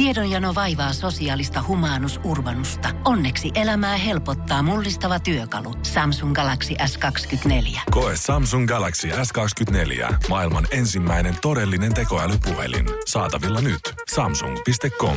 Tiedonjano 0.00 0.54
vaivaa 0.54 0.92
sosiaalista 0.92 1.64
humanus 1.68 2.20
urbanusta. 2.24 2.88
Onneksi 3.04 3.50
elämää 3.54 3.96
helpottaa 3.96 4.62
mullistava 4.62 5.20
työkalu. 5.20 5.74
Samsung 5.82 6.34
Galaxy 6.34 6.74
S24. 6.74 7.80
Koe 7.90 8.12
Samsung 8.16 8.68
Galaxy 8.68 9.08
S24. 9.08 10.14
Maailman 10.28 10.66
ensimmäinen 10.70 11.34
todellinen 11.42 11.94
tekoälypuhelin. 11.94 12.86
Saatavilla 13.06 13.60
nyt. 13.60 13.80
Samsung.com. 14.14 15.16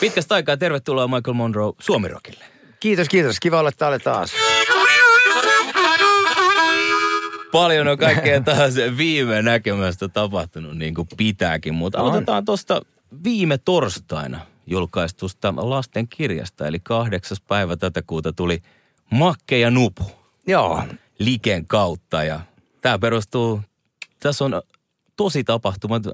Pitkästä 0.00 0.34
aikaa 0.34 0.56
tervetuloa 0.56 1.08
Michael 1.08 1.34
Monroe 1.34 1.72
Suomirokille. 1.80 2.44
Kiitos, 2.80 3.08
kiitos. 3.08 3.40
Kiva 3.40 3.60
olla 3.60 3.72
täällä 3.72 3.98
taas. 3.98 4.32
Paljon 7.52 7.88
on 7.88 7.98
kaikkea 7.98 8.40
taas 8.40 8.74
viime 8.96 9.42
näkemästä 9.42 10.08
tapahtunut 10.08 10.78
niin 10.78 10.94
kuin 10.94 11.08
pitääkin, 11.16 11.74
mutta 11.74 11.98
aloitetaan 11.98 12.44
tuosta 12.44 12.82
viime 13.24 13.58
torstaina 13.58 14.40
julkaistusta 14.66 15.54
lasten 15.56 16.08
kirjasta, 16.08 16.66
eli 16.66 16.80
kahdeksas 16.80 17.40
päivä 17.40 17.76
tätä 17.76 18.02
kuuta 18.02 18.32
tuli 18.32 18.62
Makke 19.10 19.58
ja 19.58 19.70
Nupu. 19.70 20.04
Joo. 20.46 20.82
Liken 21.18 21.66
kautta 21.66 22.24
ja 22.24 22.40
tämä 22.80 22.98
perustuu, 22.98 23.60
tässä 24.20 24.44
on 24.44 24.62
tosi 25.16 25.44
tapahtumat 25.44 26.06
äh, 26.06 26.12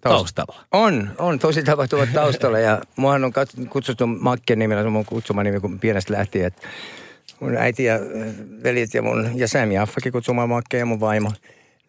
taustalla. 0.00 0.64
On, 0.72 1.10
on 1.18 1.38
tosi 1.38 1.62
tapahtumat 1.62 2.12
taustalla 2.12 2.58
ja 2.58 2.80
muahan 2.96 3.24
on 3.24 3.32
kutsuttu 3.70 4.06
Makke 4.06 4.56
nimellä, 4.56 4.82
se 4.82 4.86
on 4.86 4.92
mun 4.92 5.04
kutsuma 5.04 5.42
nimi 5.42 5.60
kun 5.60 5.78
pienestä 5.78 6.12
lähtien, 6.12 6.46
että 6.46 6.68
mun 7.40 7.56
äiti 7.56 7.84
ja 7.84 7.98
veljet 8.62 8.94
ja 8.94 9.02
mun 9.02 9.30
ja 9.34 9.48
Sam 9.48 9.70
Jaffakin 9.70 10.12
kutsumaan 10.12 10.48
Makke 10.48 10.78
ja 10.78 10.86
mun 10.86 11.00
vaimo– 11.00 11.32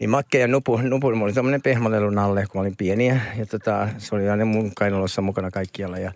niin 0.04 0.10
Makke 0.10 0.40
ja 0.40 0.48
Nupu, 0.48 0.78
Nupu 0.78 1.12
mulla 1.12 1.24
oli 1.26 1.34
tämmöinen 1.34 1.62
pehmolelun 1.62 2.20
alle, 2.20 2.42
kun 2.42 2.60
mä 2.60 2.62
olin 2.62 2.78
pieniä. 2.78 3.22
Ja 3.38 3.46
tota, 3.46 3.90
se 3.98 4.16
oli 4.16 4.30
aina 4.30 4.46
mun 4.46 4.72
kainalossa 4.76 5.22
mukana 5.22 5.52
kaikkialla. 5.52 5.98
Ja 5.98 6.12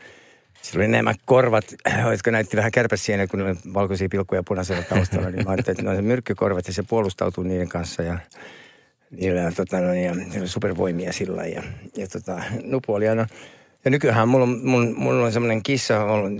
sillä 0.61 0.81
oli 0.81 0.87
nämä 0.87 1.13
korvat, 1.25 1.65
jotka 2.11 2.31
näytti 2.31 2.57
vähän 2.57 2.71
kärpäsiä, 2.71 3.27
kun 3.27 3.39
ne 3.39 3.55
valkoisia 3.73 4.09
pilkkuja 4.09 4.43
punaisella 4.43 4.83
taustalla. 4.83 5.29
niin 5.29 5.45
mä 5.45 5.51
ajattelin, 5.51 5.79
että 5.79 5.91
ne 5.91 5.97
on 5.97 6.03
myrkkykorvat 6.03 6.67
ja 6.67 6.73
se 6.73 6.83
puolustautuu 6.83 7.43
niiden 7.43 7.69
kanssa. 7.69 8.03
Ja 8.03 8.19
niillä 9.11 9.51
tota, 9.51 9.79
no, 9.79 9.93
ja, 9.93 10.15
ja 10.33 10.47
supervoimia 10.47 11.13
sillä 11.13 11.45
ja, 11.45 11.63
ja 11.97 12.07
tota, 12.07 12.41
Nupu 12.63 12.93
oli 12.93 13.07
aina 13.07 13.27
ja 13.85 13.91
nykyään 13.91 14.29
mulla 14.29 14.43
on, 14.43 14.59
mulla, 14.63 14.87
mulla 14.95 15.25
on 15.25 15.31
semmoinen 15.31 15.63
kissa, 15.63 15.93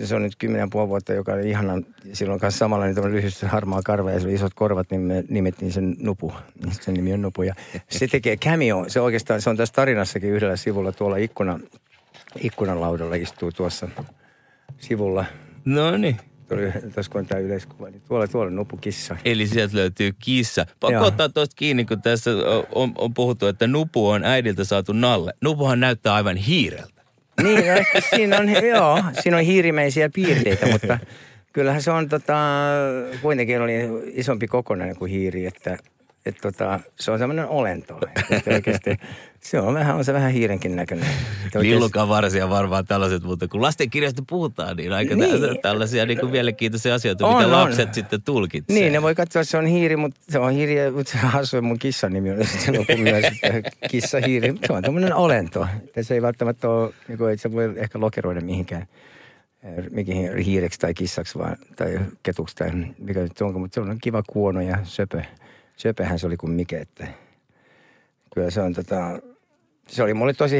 se 0.04 0.16
on 0.16 0.24
nyt 0.24 0.36
kymmenen 0.36 0.70
puoli 0.70 0.90
vuotta, 0.90 1.14
joka 1.14 1.34
oli 1.34 1.50
ihana. 1.50 1.82
Silloin 2.14 2.40
kanssa 2.40 2.58
samalla 2.58 2.86
niin 2.86 3.12
lyhyesti 3.12 3.46
harmaa 3.46 3.82
karva 3.86 4.12
ja 4.12 4.20
se 4.20 4.26
oli 4.26 4.34
isot 4.34 4.54
korvat, 4.54 4.92
niin 4.92 5.02
me 5.02 5.24
nimettiin 5.30 5.72
sen 5.72 5.96
Nupu. 6.00 6.34
Sen 6.82 6.94
nimi 6.94 7.14
on 7.14 7.22
Nupu. 7.22 7.44
Ja 7.44 7.56
se 7.90 8.08
tekee 8.08 8.38
cameo. 8.38 8.86
Se 8.88 9.02
oikeastaan, 9.02 9.42
se 9.42 9.50
on 9.50 9.58
tässä 9.58 9.74
tarinassakin 9.74 10.30
yhdellä 10.30 10.56
sivulla 10.56 10.92
tuolla 10.92 11.18
ikkuna, 11.18 11.60
ikkunan 12.40 12.82
laudalla 12.82 13.16
istuu 13.16 13.52
tuossa 13.52 13.88
sivulla. 14.78 15.26
No 15.66 15.98
niin. 15.98 16.18
Tuossa 16.94 17.12
kun 17.12 17.20
on 17.20 17.28
tämä 17.28 17.40
yleiskuva, 17.40 17.90
niin 17.90 18.02
tuolla, 18.08 18.28
tuolla 18.28 18.52
nupu 18.52 18.78
kissa. 18.78 19.18
Eli 19.26 19.48
sieltä 19.48 19.78
löytyy 19.78 20.12
kissa. 20.20 20.66
Pakko 20.80 21.06
ottaa 21.06 21.30
tuosta 21.30 21.56
kiinni, 21.56 21.86
kun 21.86 22.02
tässä 22.02 22.32
on, 22.76 22.92
on 22.98 23.14
puhuttu, 23.14 23.48
että 23.48 23.68
nupu 23.68 24.10
on 24.10 24.24
äidiltä 24.24 24.64
saatu 24.64 24.94
nalle. 24.94 25.34
Nupuhan 25.42 25.80
näyttää 25.80 26.14
aivan 26.14 26.38
hiireltä. 26.38 26.97
Niin, 27.44 27.66
no, 27.68 28.02
siinä 28.16 28.38
on, 28.38 28.66
joo, 28.66 29.04
siinä 29.22 29.38
on 29.38 29.44
hiirimäisiä 29.44 30.10
piirteitä, 30.14 30.66
mutta 30.72 31.00
kyllähän 31.54 31.82
se 31.82 31.92
on 31.92 32.10
tota, 32.10 32.38
kuitenkin 33.22 33.62
oli 33.62 33.74
isompi 34.14 34.48
kokonainen 34.48 34.96
kuin 34.96 35.12
hiiri, 35.12 35.46
että 35.46 35.78
että 36.28 36.42
tota, 36.42 36.80
se 37.00 37.12
on 37.12 37.20
semmoinen 37.20 37.48
olento. 37.48 38.00
Että 38.32 38.54
oikeasti, 38.54 38.98
se 39.40 39.60
on 39.60 39.74
vähän, 39.74 39.96
on 39.96 40.06
se 40.06 40.14
vähän 40.14 40.32
hiirenkin 40.32 40.76
näköinen. 40.76 41.08
Lillukan 41.56 42.10
varsia 42.10 42.50
varmaan 42.50 42.86
tällaiset, 42.86 43.24
mutta 43.24 43.48
kun 43.48 43.62
lastenkirjasta 43.62 44.24
puhutaan, 44.30 44.78
niin 44.78 44.94
aika 44.94 45.16
niin. 45.16 45.62
tällaisia 45.62 46.06
niin 46.06 46.20
kuin 46.20 46.32
mielenkiintoisia 46.32 46.96
asioita, 46.96 47.28
on, 47.28 47.38
mitä 47.38 47.52
lapset 47.52 47.88
on. 47.88 47.94
sitten 47.94 48.22
tulkitsee. 48.22 48.80
Niin, 48.80 48.94
ne 48.94 49.02
voi 49.02 49.16
katsoa, 49.16 49.42
että 49.42 49.52
se 49.52 49.58
on 49.58 49.66
hiiri, 49.66 49.96
mutta 49.96 50.20
se 50.30 50.40
on 50.40 50.52
hiiri, 50.52 50.92
mutta 50.92 51.12
se 51.12 51.18
hassu, 51.18 51.62
mun 51.62 51.80
kissan 51.80 52.14
nimi 52.14 52.32
on 52.32 52.46
sitten 52.46 53.00
myös 53.00 53.26
kissa 53.92 54.20
hiiri. 54.20 54.54
Se 54.68 54.74
on 54.74 54.84
tämmöinen 54.84 55.16
olento. 55.16 55.68
Se 56.02 56.14
ei 56.14 56.22
välttämättä 56.22 56.70
ole, 56.70 56.94
niin 57.08 57.18
kuin, 57.18 57.34
että 57.34 57.42
se 57.42 57.52
voi 57.52 57.74
ehkä 57.76 58.00
lokeroida 58.00 58.42
mihinkään 58.42 58.88
mikin 59.92 60.38
hiireksi 60.38 60.80
tai 60.80 60.94
kissaksi 60.94 61.40
vaan, 61.40 61.58
tai 61.76 62.00
ketuksi 62.24 62.56
tai 62.56 62.72
mikä 63.00 63.20
nyt 63.20 63.42
onko, 63.42 63.60
mutta 63.60 63.76
se 63.76 63.82
on 63.82 63.98
kiva 64.02 64.24
kuono 64.28 64.62
ja 64.62 64.78
söpö 64.84 65.22
söpöhän 65.78 66.20
se 66.20 66.28
oli 66.28 66.38
kuin 66.38 66.52
mikä, 66.52 66.80
että 66.80 67.08
kyllä 68.34 68.50
se 68.50 68.62
on 68.62 68.74
tota, 68.74 69.20
se 69.88 70.04
oli 70.04 70.14
mulle 70.14 70.34
tosi 70.34 70.58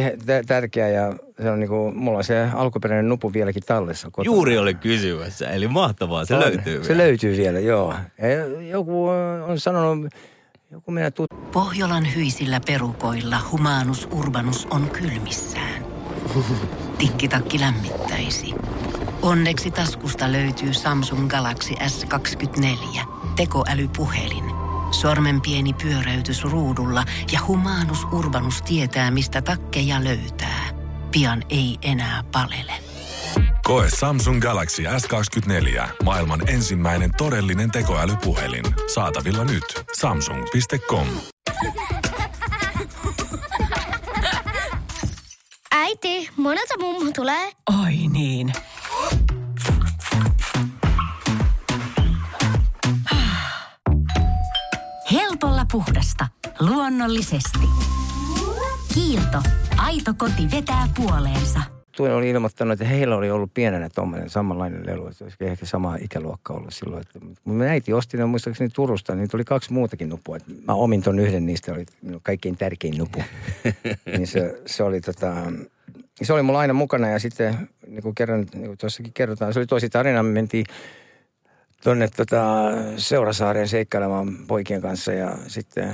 tärkeä 0.48 0.90
ja 0.90 1.14
se 1.42 1.52
on 1.52 1.60
niinku, 1.60 1.92
mulla 1.96 2.18
on 2.18 2.24
se 2.24 2.50
alkuperäinen 2.54 3.10
nupu 3.10 3.34
vieläkin 3.34 3.64
tallessa 3.66 4.10
kotona. 4.12 4.36
Juuri 4.36 4.58
oli 4.58 4.74
kysymässä, 4.74 5.50
eli 5.50 5.68
mahtavaa, 5.68 6.26
se 6.26 6.36
on, 6.36 6.40
löytyy 6.42 6.84
Se 6.84 6.90
vielä. 6.90 7.04
löytyy 7.04 7.38
vielä, 7.38 7.60
joo. 7.60 7.94
Ja 8.18 8.68
joku 8.70 9.08
on 9.48 9.60
sanonut, 9.60 10.14
joku 10.72 10.92
meidän 10.92 11.14
tut... 11.14 11.28
Pohjolan 11.52 12.16
hyisillä 12.16 12.62
perukoilla 12.68 13.38
humanus 13.52 14.08
urbanus 14.12 14.68
on 14.72 14.90
kylmissään. 14.90 15.86
Tikkitakki 16.98 17.60
lämmittäisi. 17.60 18.54
Onneksi 19.22 19.72
taskusta 19.72 20.32
löytyy 20.32 20.74
Samsung 20.74 21.28
Galaxy 21.28 21.74
S24, 21.74 23.02
tekoälypuhelin– 23.36 24.44
Sormen 24.92 25.42
pieni 25.42 25.74
pyöräytys 25.74 26.44
ruudulla 26.44 27.04
ja 27.32 27.40
humanus 27.48 28.04
urbanus 28.04 28.62
tietää, 28.62 29.12
mistä 29.12 29.42
takkeja 29.42 30.04
löytää. 30.04 30.70
Pian 31.12 31.44
ei 31.50 31.78
enää 31.82 32.24
palele. 32.32 32.74
Koe 33.64 33.90
Samsung 34.00 34.42
Galaxy 34.42 34.84
S24. 34.84 35.88
Maailman 36.04 36.50
ensimmäinen 36.50 37.12
todellinen 37.18 37.72
tekoälypuhelin. 37.72 38.66
Saatavilla 38.94 39.44
nyt. 39.44 39.64
Samsung.com. 40.00 41.08
Äiti, 45.72 46.30
monelta 46.38 46.74
mummu 46.80 47.12
tulee? 47.16 47.52
Oi 47.84 47.96
niin. 48.10 48.54
Puhdasta. 55.72 56.28
Luonnollisesti. 56.60 57.68
Kiilto. 58.94 59.38
Aito 59.78 60.14
koti 60.18 60.52
vetää 60.52 60.88
puoleensa. 60.96 61.60
Tuo 61.98 62.16
oli 62.16 62.30
ilmoittanut, 62.30 62.74
että 62.74 62.86
heillä 62.86 63.16
oli 63.16 63.32
ollut 63.32 63.54
pienenä 63.54 63.90
tuommoinen 63.96 64.30
samanlainen 64.30 64.86
lelu. 64.86 65.08
Että 65.08 65.24
olisi 65.24 65.38
ehkä 65.42 65.66
sama 65.66 65.96
ikäluokka 65.96 66.54
ollut 66.54 66.74
silloin. 66.74 67.02
Että, 67.02 67.20
mun 67.44 67.62
äiti 67.62 67.94
osti 67.94 68.18
ne 68.18 68.26
muistaakseni 68.26 68.70
Turusta, 68.70 69.16
niin 69.16 69.30
tuli 69.30 69.44
kaksi 69.44 69.74
muutakin 69.74 70.10
nupua. 70.10 70.38
Että 70.38 70.52
mä 70.68 70.74
omin 70.74 71.02
ton 71.02 71.20
yhden 71.20 71.46
niistä, 71.46 71.74
oli 71.74 71.86
kaikkein 72.24 72.58
tärkein 72.58 72.98
nupu. 72.98 73.24
niin 74.18 74.28
se, 74.28 74.62
se 74.66 74.84
oli 74.84 75.02
tota, 75.02 75.36
se 76.22 76.34
oli 76.34 76.42
mulla 76.42 76.60
aina 76.60 76.74
mukana 76.74 77.10
ja 77.10 77.20
sitten 77.20 77.70
niin 77.88 78.04
kuin 78.04 78.16
kerran, 78.16 78.46
niin 78.54 78.66
kuin 78.66 78.78
tuossakin 78.78 79.14
kerrotaan, 79.14 79.54
se 79.54 79.60
oli 79.60 79.68
tosi 79.68 79.90
tarina. 79.90 80.24
Me 80.24 80.32
mentiin 80.32 80.66
tuonne 81.88 82.08
tota 82.08 82.72
Seurasaareen 82.98 83.68
seikkailemaan 83.68 84.38
poikien 84.48 84.82
kanssa 84.82 85.14
ja 85.14 85.38
sitten 85.48 85.94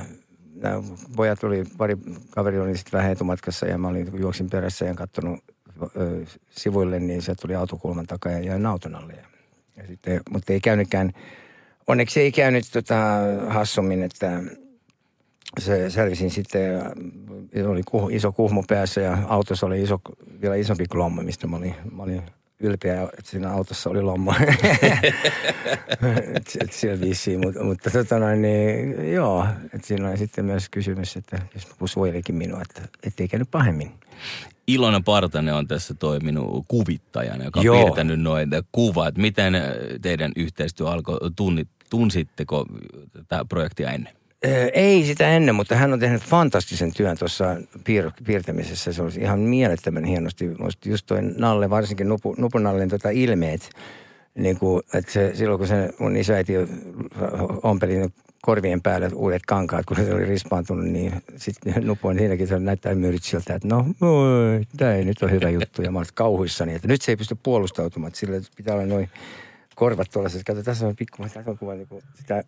nämä 0.56 0.84
pojat 1.16 1.40
tuli, 1.40 1.64
pari 1.78 1.98
kaveri 2.30 2.60
oli 2.60 2.78
sitten 2.78 2.98
vähän 2.98 3.12
etumatkassa 3.12 3.66
ja 3.66 3.78
mä 3.78 3.88
olin, 3.88 4.12
juoksin 4.20 4.50
perässä 4.50 4.86
ja 4.86 4.94
katsonut 4.94 5.40
ö, 5.98 6.26
sivuille, 6.50 7.00
niin 7.00 7.22
se 7.22 7.36
tuli 7.36 7.56
autokulman 7.56 8.08
takaa 8.08 8.32
ja 8.32 8.40
jäin 8.40 8.66
auton 8.66 8.96
alle. 8.96 9.14
Ja, 9.78 9.88
sitten, 9.88 10.22
mutta 10.30 10.54
ei 10.54 10.60
käynytkään, 10.62 11.14
onneksi 11.88 12.22
ei 12.22 12.32
käynyt 12.32 12.64
tota 12.74 12.96
hassummin, 13.48 14.04
että 14.04 14.44
se 15.60 15.90
selvisin 15.90 16.32
sitten, 16.32 16.82
oli 17.68 17.82
kuh, 17.86 18.14
iso 18.14 18.32
kuhmu 18.32 18.64
päässä 18.68 19.02
ja 19.02 19.18
autossa 19.28 19.66
oli 19.66 19.82
iso, 19.82 20.02
vielä 20.42 20.56
isompi 20.56 20.86
klomma, 20.86 21.22
mistä 21.22 21.48
mä 21.48 21.58
olin, 21.58 21.76
mä 21.92 22.04
olin 22.04 22.22
ylpeä, 22.60 23.04
että 23.04 23.32
siinä 23.32 23.52
autossa 23.52 23.90
oli 23.90 24.02
lomma. 24.02 24.36
et, 26.36 26.58
et 26.62 26.74
siellä 26.74 27.02
vissiin, 27.02 27.40
mutta, 27.40 27.64
mutta 27.64 27.90
tota 27.90 28.20
noin, 28.20 28.42
niin, 28.42 29.14
joo, 29.14 29.48
että 29.74 29.88
siinä 29.88 30.10
on 30.10 30.18
sitten 30.18 30.46
myös 30.46 30.70
kysymys, 30.70 31.18
että 31.18 31.40
jos 31.54 31.68
suojelikin 31.86 32.36
minua, 32.36 32.62
että 32.62 32.82
ettei 33.04 33.28
käynyt 33.28 33.52
pahemmin. 33.52 33.92
Ilona 34.68 35.02
Partanen 35.02 35.54
on 35.54 35.68
tässä 35.68 35.94
toiminut 35.94 36.66
kuvittajana, 36.68 37.44
joka 37.44 37.60
on 37.60 37.66
Joo. 37.66 37.84
piirtänyt 37.84 38.22
noita 38.22 38.64
kuvat. 38.72 39.18
Miten 39.18 39.54
teidän 40.02 40.32
yhteistyö 40.36 40.90
alkoi? 40.90 41.18
tunsitteko 41.90 42.66
tätä 43.14 43.46
projektia 43.46 43.92
ennen? 43.92 44.14
Ei 44.74 45.06
sitä 45.06 45.30
ennen, 45.30 45.56
mutta 45.56 45.76
hän 45.76 45.94
on 45.94 46.00
tehnyt 46.00 46.22
fantastisen 46.22 46.94
työn 46.94 47.18
tuossa 47.18 47.56
piir- 47.80 48.24
piirtämisessä. 48.26 48.94
Se 48.94 49.02
olisi 49.02 49.20
ihan 49.20 49.40
mielettömän 49.40 50.04
hienosti. 50.04 50.46
Just 50.86 51.06
toi 51.06 51.22
Nalle, 51.22 51.70
varsinkin 51.70 52.10
Nupu, 52.10 52.36
Nupunallen 52.38 52.90
tota 52.90 53.10
ilmeet 53.10 53.70
niin 54.36 54.60
kuin, 54.60 54.82
että 54.94 55.12
se, 55.12 55.32
silloin 55.36 55.60
kun 55.60 55.68
se 55.68 55.90
mun 56.00 56.16
isoäiti 56.16 56.54
ompeli 57.64 58.10
korvien 58.42 58.82
päälle 58.82 59.10
uudet 59.14 59.42
kankaat, 59.48 59.86
kun 59.86 59.98
se 59.98 60.14
oli 60.14 60.26
rispaantunut, 60.26 60.86
niin 60.86 61.14
sitten 61.38 61.74
nupoin 61.82 62.18
siinäkin 62.18 62.48
se 62.48 62.60
näyttää 62.60 62.96
myyrit 62.96 63.24
siltä, 63.24 63.56
että 63.56 63.68
no, 63.68 63.86
tämä 64.78 64.94
ei 64.94 65.06
nyt 65.06 65.24
ole 65.24 65.32
hyvä 65.32 65.50
juttu. 65.50 65.82
Ja 65.82 65.92
mä 65.92 66.00
olin 66.00 66.08
kauhuissani, 66.14 66.76
että 66.76 66.88
nyt 66.88 67.02
se 67.02 67.12
ei 67.12 67.16
pysty 67.16 67.38
puolustautumaan, 67.44 68.08
että 68.08 68.20
sillä 68.20 68.42
pitää 68.56 68.76
olla 68.76 68.86
noin 68.86 69.10
korvat 69.76 70.08
tuollaiset. 70.14 70.44
Kato, 70.44 70.64
tässä 70.64 70.88
on 70.88 70.96
pikku, 70.96 71.24
tässä 71.24 71.44
on 71.48 71.58
kuva 71.58 71.74
niin 71.74 71.88
sitä 72.14 72.44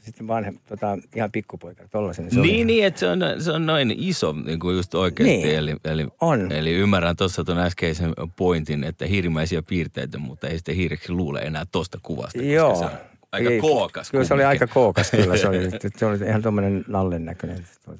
sitten 0.00 0.28
vanhem, 0.28 0.58
tota, 0.68 0.98
ihan 1.16 1.32
pikkupoika, 1.32 1.88
tollasen. 1.88 2.26
Niin, 2.26 2.42
niin, 2.42 2.66
niin, 2.66 2.84
että 2.84 3.00
se 3.00 3.08
on, 3.08 3.20
se 3.38 3.52
on 3.52 3.66
noin 3.66 3.94
iso 3.98 4.32
niin 4.32 4.60
kuin 4.60 4.76
just 4.76 4.94
oikeasti. 4.94 5.36
Niin, 5.36 5.56
eli, 5.56 5.76
eli, 5.84 6.06
on. 6.20 6.52
Eli 6.52 6.72
ymmärrän 6.72 7.16
tuossa 7.16 7.44
tuon 7.44 7.58
äskeisen 7.58 8.12
pointin, 8.36 8.84
että 8.84 9.06
hirmäisiä 9.06 9.62
piirteitä, 9.62 10.18
mutta 10.18 10.48
ei 10.48 10.56
sitten 10.56 10.76
hiireksi 10.76 11.12
luule 11.12 11.40
enää 11.40 11.64
tuosta 11.72 11.98
kuvasta. 12.02 12.42
Joo. 12.42 12.76
Se 12.76 12.84
on 12.84 12.90
aika 13.32 13.50
ei, 13.50 13.60
kookas. 13.60 14.10
Kyllä 14.10 14.24
se 14.24 14.34
oli 14.34 14.44
aika 14.44 14.66
kookas, 14.66 15.10
kyllä 15.10 15.36
se 15.36 15.48
oli. 15.48 15.58
Se 15.96 16.06
oli 16.06 16.18
ihan 16.28 16.42
tuommoinen 16.42 16.84
nallen 16.88 17.24
näköinen. 17.24 17.66
Mä 17.86 17.94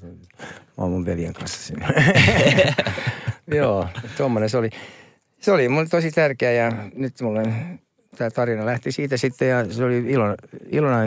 oon 0.77 0.91
mun 0.91 1.05
veljen 1.05 1.33
kanssa 1.33 1.61
siinä. 1.63 1.93
Joo, 3.57 3.87
tuommoinen 4.17 4.49
se 4.49 4.57
oli. 4.57 4.69
Se 5.39 5.51
oli 5.51 5.69
mulle 5.69 5.87
tosi 5.87 6.11
tärkeä 6.11 6.51
ja 6.51 6.71
nyt 6.95 7.21
mulle 7.21 7.43
tämä 8.17 8.31
tarina 8.31 8.65
lähti 8.65 8.91
siitä 8.91 9.17
sitten 9.17 9.49
ja 9.49 9.73
se 9.73 9.83
oli 9.83 9.97
Ilona, 9.97 10.35
Ilona 10.69 10.97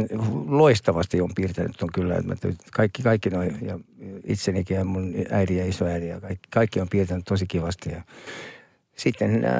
loistavasti 0.46 1.20
on 1.20 1.30
piirtänyt 1.34 1.82
on 1.82 1.88
kyllä. 1.94 2.16
Että 2.16 2.48
kaikki, 2.72 3.02
kaikki 3.02 3.30
noin 3.30 3.58
ja 3.62 3.78
itsenikin 4.24 4.76
ja 4.76 4.84
mun 4.84 5.14
äiti 5.30 5.56
ja 5.56 5.66
isoäiti 5.66 6.08
ja 6.08 6.20
kaikki, 6.20 6.48
kaikki 6.50 6.80
on 6.80 6.88
piirtänyt 6.88 7.24
tosi 7.24 7.46
kivasti. 7.46 7.90
Ja 7.90 8.02
sitten 8.96 9.44
äh, 9.44 9.52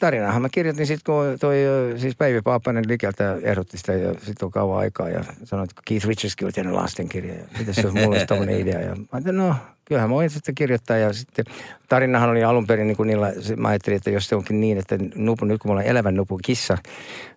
tarinahan 0.00 0.42
mä 0.42 0.48
kirjoitin 0.48 0.86
sitten, 0.86 1.14
kun 1.14 1.38
toi 1.40 1.56
siis 1.96 2.16
Päivi 2.16 2.42
Paappanen 2.42 2.84
Likeltä 2.88 3.36
ehdotti 3.42 3.78
sitä 3.78 3.92
ja 3.92 4.12
sitten 4.14 4.46
on 4.46 4.50
kauan 4.50 4.78
aikaa 4.78 5.08
ja 5.08 5.24
sanoi, 5.44 5.64
että 5.64 5.82
Keith 5.84 6.06
Richardskin 6.06 6.46
oli 6.46 6.52
tehnyt 6.52 6.72
lastenkirja 6.72 7.34
ja 7.34 7.44
mitä 7.58 7.72
se 7.72 7.86
on 7.86 7.94
mulle 7.94 8.26
tämmöinen 8.26 8.60
idea. 8.60 8.80
Ja 8.80 8.96
mä 8.96 9.04
ajattelin, 9.12 9.38
no 9.38 9.54
kyllähän 9.84 10.10
mä 10.10 10.14
voin 10.14 10.30
sitten 10.30 10.54
kirjoittaa 10.54 10.96
ja 10.96 11.12
sitten 11.12 11.44
tarinahan 11.88 12.30
oli 12.30 12.44
alun 12.44 12.66
perin 12.66 12.86
niin 12.86 12.96
kuin 12.96 13.06
niillä, 13.06 13.32
mä 13.56 13.68
ajattelin, 13.68 13.96
että 13.96 14.10
jos 14.10 14.28
se 14.28 14.36
onkin 14.36 14.60
niin, 14.60 14.78
että 14.78 14.98
nupu, 15.14 15.44
nyt 15.44 15.60
kun 15.60 15.68
mulla 15.68 15.80
on 15.80 15.86
elävän 15.86 16.16
nupun 16.16 16.40
kissa, 16.44 16.78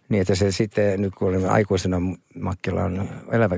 niin 0.10 0.22
että 0.22 0.36
se 0.36 0.52
sitten, 0.52 1.02
nyt 1.02 1.16
kun 1.16 1.30
olemme 1.30 1.50
aikuisena 1.50 2.02
Makkilla 2.40 2.84
on 2.84 3.10
elävä 3.32 3.58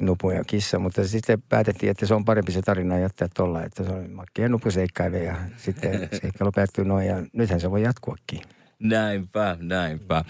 nupu 0.00 0.30
ja 0.30 0.44
kissa, 0.44 0.78
mutta 0.78 1.08
sitten 1.08 1.42
päätettiin, 1.48 1.90
että 1.90 2.06
se 2.06 2.14
on 2.14 2.24
parempi 2.24 2.52
se 2.52 2.62
tarina 2.62 2.98
jättää 2.98 3.28
tuolla, 3.36 3.62
että 3.62 3.84
se 3.84 3.90
on 3.90 4.10
Makki 4.10 4.42
ja 4.42 4.48
nupu 4.48 4.70
seikkaile 4.70 5.18
ja 5.18 5.36
sitten 5.56 6.08
seikkailu 6.22 6.52
päättyy 6.52 6.84
noin 6.84 7.06
ja 7.06 7.16
nythän 7.32 7.60
se 7.60 7.70
voi 7.70 7.82
jatkuakin. 7.82 8.40
Näinpä, 8.78 9.56
näinpä. 9.60 10.24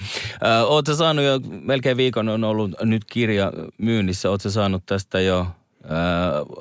Oletko 0.66 0.94
saanut 0.94 1.24
jo, 1.24 1.40
melkein 1.60 1.96
viikon 1.96 2.28
on 2.28 2.44
ollut 2.44 2.70
nyt 2.82 3.04
kirja 3.04 3.52
myynnissä, 3.78 4.30
oletko 4.30 4.50
saanut 4.50 4.86
tästä 4.86 5.20
jo 5.20 5.46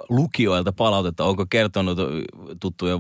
lukijoilta 0.10 0.74
palautetta? 0.74 1.24
Onko 1.24 1.46
kertonut 1.50 2.00
tuttuja 2.60 2.98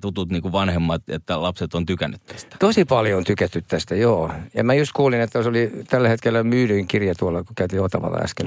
tutut 0.00 0.30
niin 0.30 0.42
kuin 0.42 0.52
vanhemmat, 0.52 1.02
että 1.08 1.42
lapset 1.42 1.74
on 1.74 1.86
tykännyt 1.86 2.26
tästä? 2.26 2.56
Tosi 2.58 2.84
paljon 2.84 3.18
on 3.18 3.24
tykätty 3.24 3.62
tästä, 3.68 3.94
joo. 3.94 4.30
Ja 4.54 4.64
mä 4.64 4.74
just 4.74 4.92
kuulin, 4.92 5.20
että 5.20 5.42
se 5.42 5.48
oli 5.48 5.72
tällä 5.90 6.08
hetkellä 6.08 6.42
myydyin 6.42 6.86
kirja 6.86 7.14
tuolla, 7.14 7.44
kun 7.44 7.54
käytiin 7.56 7.82
Otavalla 7.82 8.18
äsken. 8.18 8.46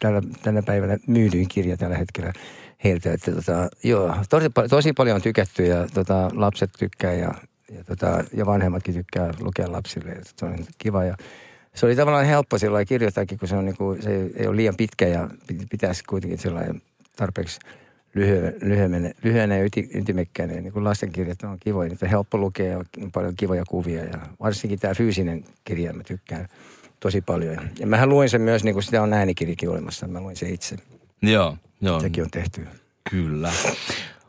Tällä, 0.00 0.22
tänä 0.42 0.62
päivänä 0.62 0.96
myydyin 1.06 1.48
kirja 1.48 1.76
tällä 1.76 1.96
hetkellä 1.96 2.32
heiltä. 2.84 3.12
Että 3.12 3.32
tota, 3.32 3.68
joo, 3.82 4.16
tosi, 4.30 4.46
tosi 4.70 4.92
paljon 4.92 5.14
on 5.14 5.22
tykätty 5.22 5.66
ja 5.66 5.88
tota, 5.94 6.30
lapset 6.34 6.70
tykkää 6.78 7.12
ja, 7.12 7.34
ja, 7.72 7.84
tota, 7.84 8.24
ja 8.34 8.46
vanhemmatkin 8.46 8.94
tykkää 8.94 9.34
lukea 9.40 9.72
lapsille. 9.72 10.16
Se 10.36 10.46
on 10.46 10.66
kiva 10.78 11.04
ja 11.04 11.16
se 11.74 11.86
oli 11.86 11.96
tavallaan 11.96 12.26
helppo 12.26 12.58
sillä 12.58 12.84
kirjoittaakin, 12.84 13.38
kun 13.38 13.48
se, 13.48 13.56
on 13.56 13.64
niinku, 13.64 13.96
se 14.00 14.30
ei 14.36 14.46
ole 14.46 14.56
liian 14.56 14.76
pitkä 14.76 15.06
ja 15.06 15.28
pitäisi 15.70 16.04
kuitenkin 16.04 16.38
sellainen 16.38 16.82
tarpeeksi 17.16 17.58
lyhyenä, 18.14 19.10
lyhyenä 19.22 19.56
ja 19.56 19.64
ytimekkäänä. 19.94 20.52
Niin 20.52 20.72
kuin 20.72 20.84
lastenkirjat 20.84 21.42
on 21.42 21.58
kivoja, 21.60 21.88
niitä 21.88 22.06
on 22.06 22.10
helppo 22.10 22.38
lukea 22.38 22.66
ja 22.66 22.78
on 22.78 23.12
paljon 23.12 23.36
kivoja 23.36 23.64
kuvia. 23.68 24.04
Ja 24.04 24.18
varsinkin 24.40 24.78
tämä 24.78 24.94
fyysinen 24.94 25.44
kirja 25.64 25.92
mä 25.92 26.02
tykkään 26.02 26.48
tosi 27.00 27.20
paljon. 27.20 27.70
Ja 27.78 27.86
mähän 27.86 28.08
luin 28.08 28.30
sen 28.30 28.40
myös, 28.40 28.64
niin 28.64 28.74
kuin 28.74 28.82
sitä 28.82 29.02
on 29.02 29.12
äänikirjakin 29.12 29.70
olemassa. 29.70 30.08
Mä 30.08 30.20
luin 30.20 30.36
sen 30.36 30.54
itse. 30.54 30.76
Joo, 31.22 31.56
joo. 31.80 32.00
Sekin 32.00 32.24
on 32.24 32.30
tehty. 32.30 32.66
Kyllä. 33.10 33.52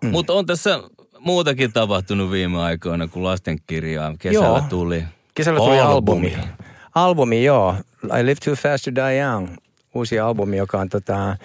Mm. 0.01 0.09
Mutta 0.09 0.33
on 0.33 0.45
tässä 0.45 0.79
muutakin 1.19 1.73
tapahtunut 1.73 2.31
viime 2.31 2.61
aikoina, 2.61 3.07
kun 3.07 3.23
lastenkirjaa 3.23 4.15
kesällä 4.19 4.47
joo. 4.47 4.61
tuli. 4.69 5.03
Kesällä 5.35 5.59
tuli 5.59 5.79
albumi. 5.79 6.35
albumi. 6.35 6.47
Albumi, 6.95 7.43
joo. 7.43 7.75
I 8.03 8.25
Live 8.25 8.39
Too 8.45 8.55
Fast 8.55 8.83
to 8.83 8.95
Die 8.95 9.19
Young. 9.21 9.47
Uusi 9.95 10.19
albumi, 10.19 10.57
joka 10.57 10.79
on 10.79 10.89
tota, 10.89 11.37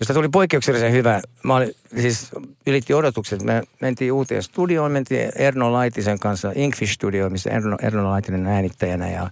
josta 0.00 0.14
tuli 0.14 0.28
poikkeuksellisen 0.28 0.92
hyvä. 0.92 1.20
Mä 1.42 1.54
olin, 1.54 1.72
siis 2.00 2.30
ylitti 2.66 2.94
odotukset. 2.94 3.42
Me 3.42 3.62
mentiin 3.80 4.12
uuteen 4.12 4.42
studioon, 4.42 4.92
mentiin 4.92 5.32
Erno 5.36 5.72
Laitisen 5.72 6.18
kanssa 6.18 6.52
Inkfish 6.54 6.92
Studio, 6.92 7.30
missä 7.30 7.50
Erno, 7.50 7.76
Erno 7.82 8.10
Laitinen 8.10 8.46
äänittäjänä 8.46 9.10
ja 9.10 9.30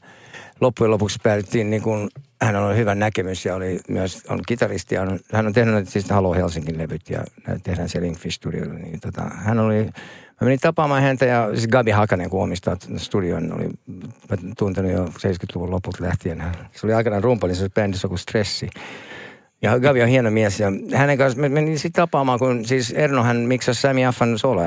loppujen 0.61 0.91
lopuksi 0.91 1.19
päädyttiin 1.23 1.71
niin 1.71 1.83
kuin, 1.83 2.09
hän 2.43 2.57
on 2.57 2.77
hyvä 2.77 2.95
näkemys 2.95 3.45
ja 3.45 3.55
oli 3.55 3.81
myös, 3.89 4.23
on 4.29 4.41
kitaristi 4.47 4.95
ja 4.95 5.03
on, 5.03 5.21
hän 5.33 5.47
on 5.47 5.53
tehnyt 5.53 5.89
siis 5.89 6.11
Halo 6.11 6.35
Helsingin 6.35 6.79
levyt 6.79 7.11
ja 7.11 7.25
tehdään 7.63 7.89
se 7.89 7.99
Inkfish 7.99 8.37
Studio. 8.37 8.65
Niin 8.65 9.01
tota, 9.01 9.23
hän 9.23 9.59
oli 9.59 9.91
Mä 10.41 10.45
menin 10.45 10.61
tapaamaan 10.61 11.03
häntä 11.03 11.25
ja 11.25 11.49
siis 11.53 11.69
Gabi 11.69 11.91
Hakanen, 11.91 12.31
kun 12.31 12.43
omistaa 12.43 12.77
studion, 12.97 13.53
oli 13.53 13.69
tuntenut 14.59 14.93
jo 14.93 15.05
70-luvun 15.05 15.71
lopulta 15.71 16.05
lähtien. 16.05 16.45
Se 16.73 16.87
oli 16.87 16.95
aikanaan 16.95 17.25
rumpali, 17.25 17.55
se 17.55 17.69
bändissä 17.69 18.09
kuin 18.09 18.19
Stressi. 18.19 18.71
Ja 19.63 19.81
Gavi 19.81 20.03
on 20.03 20.09
hieno 20.09 20.31
mies 20.31 20.61
ja 20.61 20.67
hänen 20.95 21.19
kanssa 21.19 21.41
me 21.41 21.49
menin 21.49 21.79
sitten 21.79 22.03
tapaamaan, 22.03 22.39
kun 22.39 22.65
siis 22.65 22.91
Erno 22.91 23.23
hän 23.23 23.37
miksasi 23.37 23.81
Sami 23.81 24.07
Affan 24.07 24.39
solo 24.39 24.61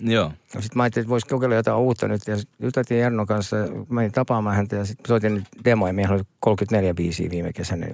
Joo. 0.00 0.32
Ja 0.54 0.60
sitten 0.62 0.78
mä 0.78 0.82
ajattelin, 0.82 1.04
että 1.04 1.10
voisi 1.10 1.26
kokeilla 1.26 1.54
jotain 1.54 1.78
uutta 1.78 2.08
nyt. 2.08 2.20
Ja 2.26 2.36
juteltiin 2.58 3.04
Erno 3.04 3.26
kanssa, 3.26 3.56
mä 3.56 3.84
menin 3.88 4.12
tapaamaan 4.12 4.56
häntä 4.56 4.76
ja 4.76 4.84
sitten 4.84 5.08
soitin 5.08 5.44
demoja. 5.64 5.92
Meillä 5.92 6.14
oli 6.14 6.22
34 6.40 6.94
biisiä 6.94 7.30
viime 7.30 7.52
kesänä, 7.52 7.86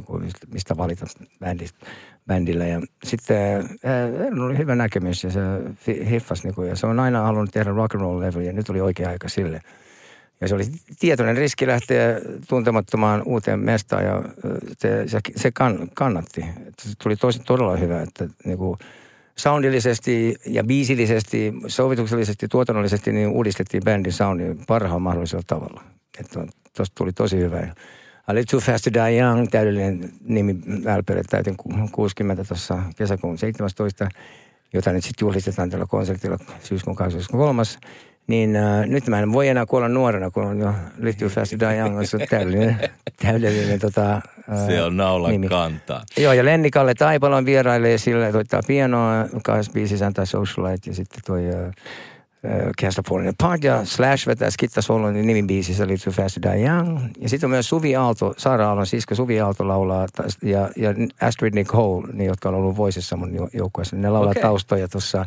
mistä 0.53 0.77
valita 0.77 1.07
bändistä, 1.41 1.87
bändillä. 2.27 2.67
Ja 2.67 2.81
sitten 3.05 3.69
Erno 4.27 4.45
oli 4.45 4.59
hyvä 4.59 4.75
näkemys 4.75 5.25
ja 5.25 5.31
se 5.31 5.41
hiffasi. 6.11 6.45
Niin 6.45 6.55
kuin, 6.55 6.69
ja 6.69 6.77
se 6.77 6.87
on 6.87 7.01
aina 7.01 7.23
halunnut 7.23 7.51
tehdä 7.51 7.71
rock 7.71 7.95
and 7.95 8.01
roll 8.01 8.21
level 8.21 8.41
ja 8.41 8.53
nyt 8.53 8.71
oli 8.71 8.81
oikea 8.81 9.09
aika 9.09 9.29
sille. 9.29 9.61
Ja 10.43 10.49
se 10.49 10.55
oli 10.55 10.65
tietoinen 11.01 11.37
riski 11.37 11.67
lähteä 11.67 12.21
tuntemattomaan 12.49 13.23
uuteen 13.25 13.61
mestaan 13.61 14.05
ja 14.05 14.23
se, 14.79 15.09
se, 15.09 15.21
se 15.37 15.51
kann, 15.51 15.89
kannatti. 15.95 16.45
Se 16.79 16.89
tuli 17.03 17.17
tosi 17.17 17.39
todella 17.39 17.77
hyvä, 17.77 18.03
että 18.03 18.29
niin 18.45 18.59
kuin 18.59 18.79
soundillisesti 19.37 20.35
ja 20.47 20.65
biisillisesti, 20.65 21.55
sovituksellisesti, 21.67 22.49
tuotannollisesti 22.49 23.13
niin 23.13 23.29
uudistettiin 23.29 23.83
bändin 23.85 24.13
soundi 24.13 24.45
parhaan 24.67 25.03
mahdollisella 25.03 25.43
tavalla. 25.47 25.83
Että 26.21 26.47
tuosta 26.77 26.95
tuli 26.95 27.13
tosi 27.13 27.37
hyvä. 27.37 27.61
I 28.31 28.35
Live 28.35 28.45
Too 28.51 28.61
Fast 28.61 28.85
to 28.85 28.91
Die 28.93 29.21
Young, 29.21 29.49
täydellinen 29.51 30.13
nimi 30.25 30.55
LPlle 30.99 31.23
täytin 31.31 31.57
60 31.93 32.45
tuossa 32.45 32.83
kesäkuun 32.97 33.39
17, 33.39 34.09
jota 34.73 34.93
nyt 34.93 35.05
sitten 35.05 35.27
juhlistetaan 35.27 35.71
tällä 35.71 35.87
konsertilla 35.89 36.39
syyskuun 36.63 36.97
23 36.97 37.63
niin 38.27 38.57
äh, 38.57 38.87
nyt 38.87 39.07
mä 39.07 39.21
en 39.21 39.33
voi 39.33 39.49
enää 39.49 39.67
kuolla 39.67 39.89
nuorena, 39.89 40.31
kun 40.31 40.45
on 40.45 40.59
jo 40.59 40.75
Little 40.99 41.29
Fast 41.29 41.53
Die 41.61 41.79
Young, 41.79 41.99
on 41.99 42.05
täydellinen, 42.31 42.79
täydellinen 43.23 43.79
tota, 43.79 44.15
äh, 44.15 44.67
Se 44.67 44.83
on 44.83 44.97
naulan 44.97 45.31
nimi. 45.31 45.49
kantaa. 45.49 46.03
Joo, 46.17 46.33
ja 46.33 46.45
Lenni 46.45 46.71
Kalle 46.71 46.95
Taipalon 46.95 47.47
vierailee 47.47 47.99
sillä, 47.99 48.33
soittaa 48.33 48.61
pianoa, 48.67 49.13
kahdessa 49.45 49.73
biisissä 49.73 50.07
antaa 50.07 50.25
Socialite 50.25 50.91
ja 50.91 50.95
sitten 50.95 51.21
toi 51.27 51.47
äh, 51.47 51.61
äh 51.65 51.73
Cast 52.81 52.99
Falling 53.09 53.29
Apart 53.29 53.65
ja 53.65 53.85
Slash 53.85 54.27
vetää 54.27 54.51
skittasolon 54.51 55.15
niin 55.15 55.27
nimin 55.27 55.47
biisissä 55.47 55.87
Little 55.87 56.13
Fast 56.13 56.39
Die 56.43 56.67
Young. 56.67 56.99
Ja 57.21 57.29
sitten 57.29 57.47
on 57.47 57.51
myös 57.51 57.69
Suvi 57.69 57.97
Aalto, 57.97 58.35
Saara 58.37 58.69
Aallon 58.69 58.87
sisko 58.87 59.15
Suvi 59.15 59.41
Aalto 59.41 59.69
laulaa 59.69 60.07
ja, 60.43 60.71
ja 60.77 60.95
Astrid 61.21 61.55
Nicole, 61.55 62.07
niin, 62.13 62.29
jotka 62.29 62.49
on 62.49 62.55
ollut 62.55 62.77
voisissa 62.77 63.17
mun 63.17 63.49
joukkueessa. 63.53 63.97
Ne 63.97 64.11
laulaa 64.11 64.31
okay. 64.31 64.43
taustoja 64.43 64.89
tuossa 64.89 65.25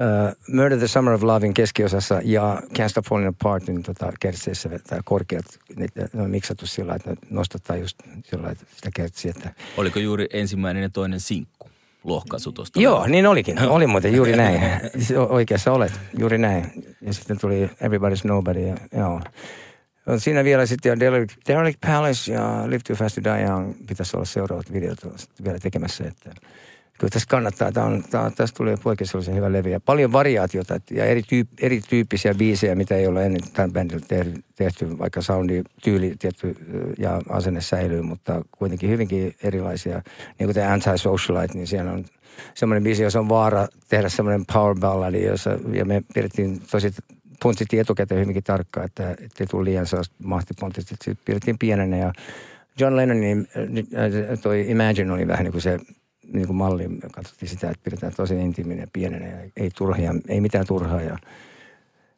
Uh, 0.00 0.54
Murder 0.54 0.78
the 0.78 0.88
Summer 0.88 1.14
of 1.14 1.22
Lovein 1.22 1.54
keskiosassa 1.54 2.20
ja 2.24 2.62
Can't 2.78 2.88
Stop 2.88 3.04
Falling 3.04 3.28
Apartin 3.28 3.82
tota, 3.82 4.12
kertseissä 4.20 4.70
vetää 4.70 5.00
korkeat. 5.04 5.44
Ne, 5.76 5.86
ne 6.12 6.22
on 6.22 6.30
miksattu 6.30 6.66
sillä 6.66 6.94
että 6.94 7.10
ne 7.10 7.16
nostattaa 7.30 7.76
just 7.76 7.98
sillä 8.24 8.54
sitä 8.54 8.90
kertsiä. 8.94 9.32
Että... 9.36 9.50
Oliko 9.76 9.98
juuri 9.98 10.26
ensimmäinen 10.32 10.82
ja 10.82 10.88
toinen 10.88 11.20
sinkku? 11.20 11.68
lohkaisu 12.04 12.52
tuosta. 12.52 12.80
Joo, 12.80 13.06
niin 13.06 13.26
olikin. 13.26 13.68
Oli 13.68 13.86
muuten 13.86 14.14
juuri 14.14 14.36
näin. 14.36 14.60
Oikeassa 15.28 15.72
olet, 15.72 15.92
juuri 16.18 16.38
näin. 16.38 16.72
Ja 17.00 17.12
sitten 17.12 17.38
tuli 17.38 17.66
Everybody's 17.66 18.20
Nobody. 18.24 18.60
Ja, 18.60 18.76
joo. 18.92 19.20
Siinä 20.18 20.44
vielä 20.44 20.66
sitten 20.66 21.00
Derek, 21.00 21.30
Derek 21.48 21.76
Palace 21.86 22.32
ja 22.32 22.62
Live 22.66 22.80
Too 22.86 22.96
Fast 22.96 23.14
to 23.14 23.24
Die 23.24 23.44
Young 23.44 23.74
pitäisi 23.86 24.16
olla 24.16 24.24
seuraavat 24.24 24.72
videot 24.72 24.98
vielä 25.44 25.58
tekemässä. 25.58 26.04
Että 26.04 26.30
kyllä 26.98 27.10
tässä 27.10 27.28
kannattaa. 27.28 27.72
Tämä 27.72 27.86
on, 27.86 28.04
tämä, 28.10 28.30
tästä 28.30 28.56
tulee 28.56 28.76
poikkeuksellisen 28.82 29.34
hyvä 29.34 29.52
leviä. 29.52 29.80
Paljon 29.80 30.12
variaatiota 30.12 30.80
ja 30.90 31.04
erityyp, 31.04 31.48
erityyppisiä 31.60 32.34
biisejä, 32.34 32.74
mitä 32.74 32.94
ei 32.94 33.06
ole 33.06 33.26
ennen 33.26 33.40
tämän 33.52 33.72
bändillä 33.72 34.06
tehty, 34.08 34.42
tehty, 34.56 34.98
vaikka 34.98 35.22
soundi, 35.22 35.62
tyyli 35.82 36.14
tietty 36.18 36.56
ja 36.98 37.22
asenne 37.28 37.60
säilyy, 37.60 38.02
mutta 38.02 38.42
kuitenkin 38.58 38.90
hyvinkin 38.90 39.34
erilaisia. 39.42 40.02
Niin 40.38 40.46
kuin 40.46 40.54
tämä 40.54 40.72
Anti-Socialite, 40.72 41.54
niin 41.54 41.66
siellä 41.66 41.92
on 41.92 42.04
semmoinen 42.54 42.82
biisi, 42.82 43.02
jossa 43.02 43.20
on 43.20 43.28
vaara 43.28 43.68
tehdä 43.88 44.08
semmoinen 44.08 44.46
power 44.52 44.76
balladi, 44.80 45.24
jossa, 45.24 45.50
ja 45.72 45.84
me 45.84 46.02
pidettiin 46.14 46.60
tosi 46.70 46.90
puntsittiin 47.42 47.80
etukäteen 47.80 48.20
hyvinkin 48.20 48.44
tarkkaan, 48.44 48.86
että 48.86 49.10
ettei 49.10 49.46
tule 49.46 49.64
liian 49.64 49.86
sellaista 49.86 50.14
mahtipontista. 50.24 50.90
Sitten 50.90 51.18
pidettiin 51.24 51.58
pienenä 51.58 51.96
ja 51.96 52.12
John 52.80 52.96
Lennonin 52.96 53.48
toi 54.42 54.64
Imagine 54.68 55.12
oli 55.12 55.28
vähän 55.28 55.44
niin 55.44 55.52
kuin 55.52 55.62
se 55.62 55.78
niin 56.32 56.46
kuin 56.46 56.56
malli. 56.56 56.88
Katsottiin 57.12 57.48
sitä, 57.48 57.70
että 57.70 57.84
pidetään 57.84 58.14
tosi 58.16 58.34
intiiminen 58.34 58.80
ja 58.80 58.88
pienenä 58.92 59.26
ja 59.26 59.50
ei 59.56 59.70
turhia, 59.70 60.14
ei 60.28 60.40
mitään 60.40 60.66
turhaa 60.66 61.02
ja 61.02 61.18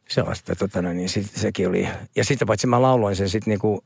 sellaista, 0.09 0.57
tota, 0.57 0.83
niin 0.83 1.09
sit, 1.09 1.31
sekin 1.35 1.69
oli. 1.69 1.88
Ja 2.17 2.25
sitten 2.25 2.47
paitsi 2.47 2.67
mä 2.67 2.83
lauloin 2.83 3.17
sen 3.17 3.29
sitten 3.29 3.50
niinku, 3.50 3.85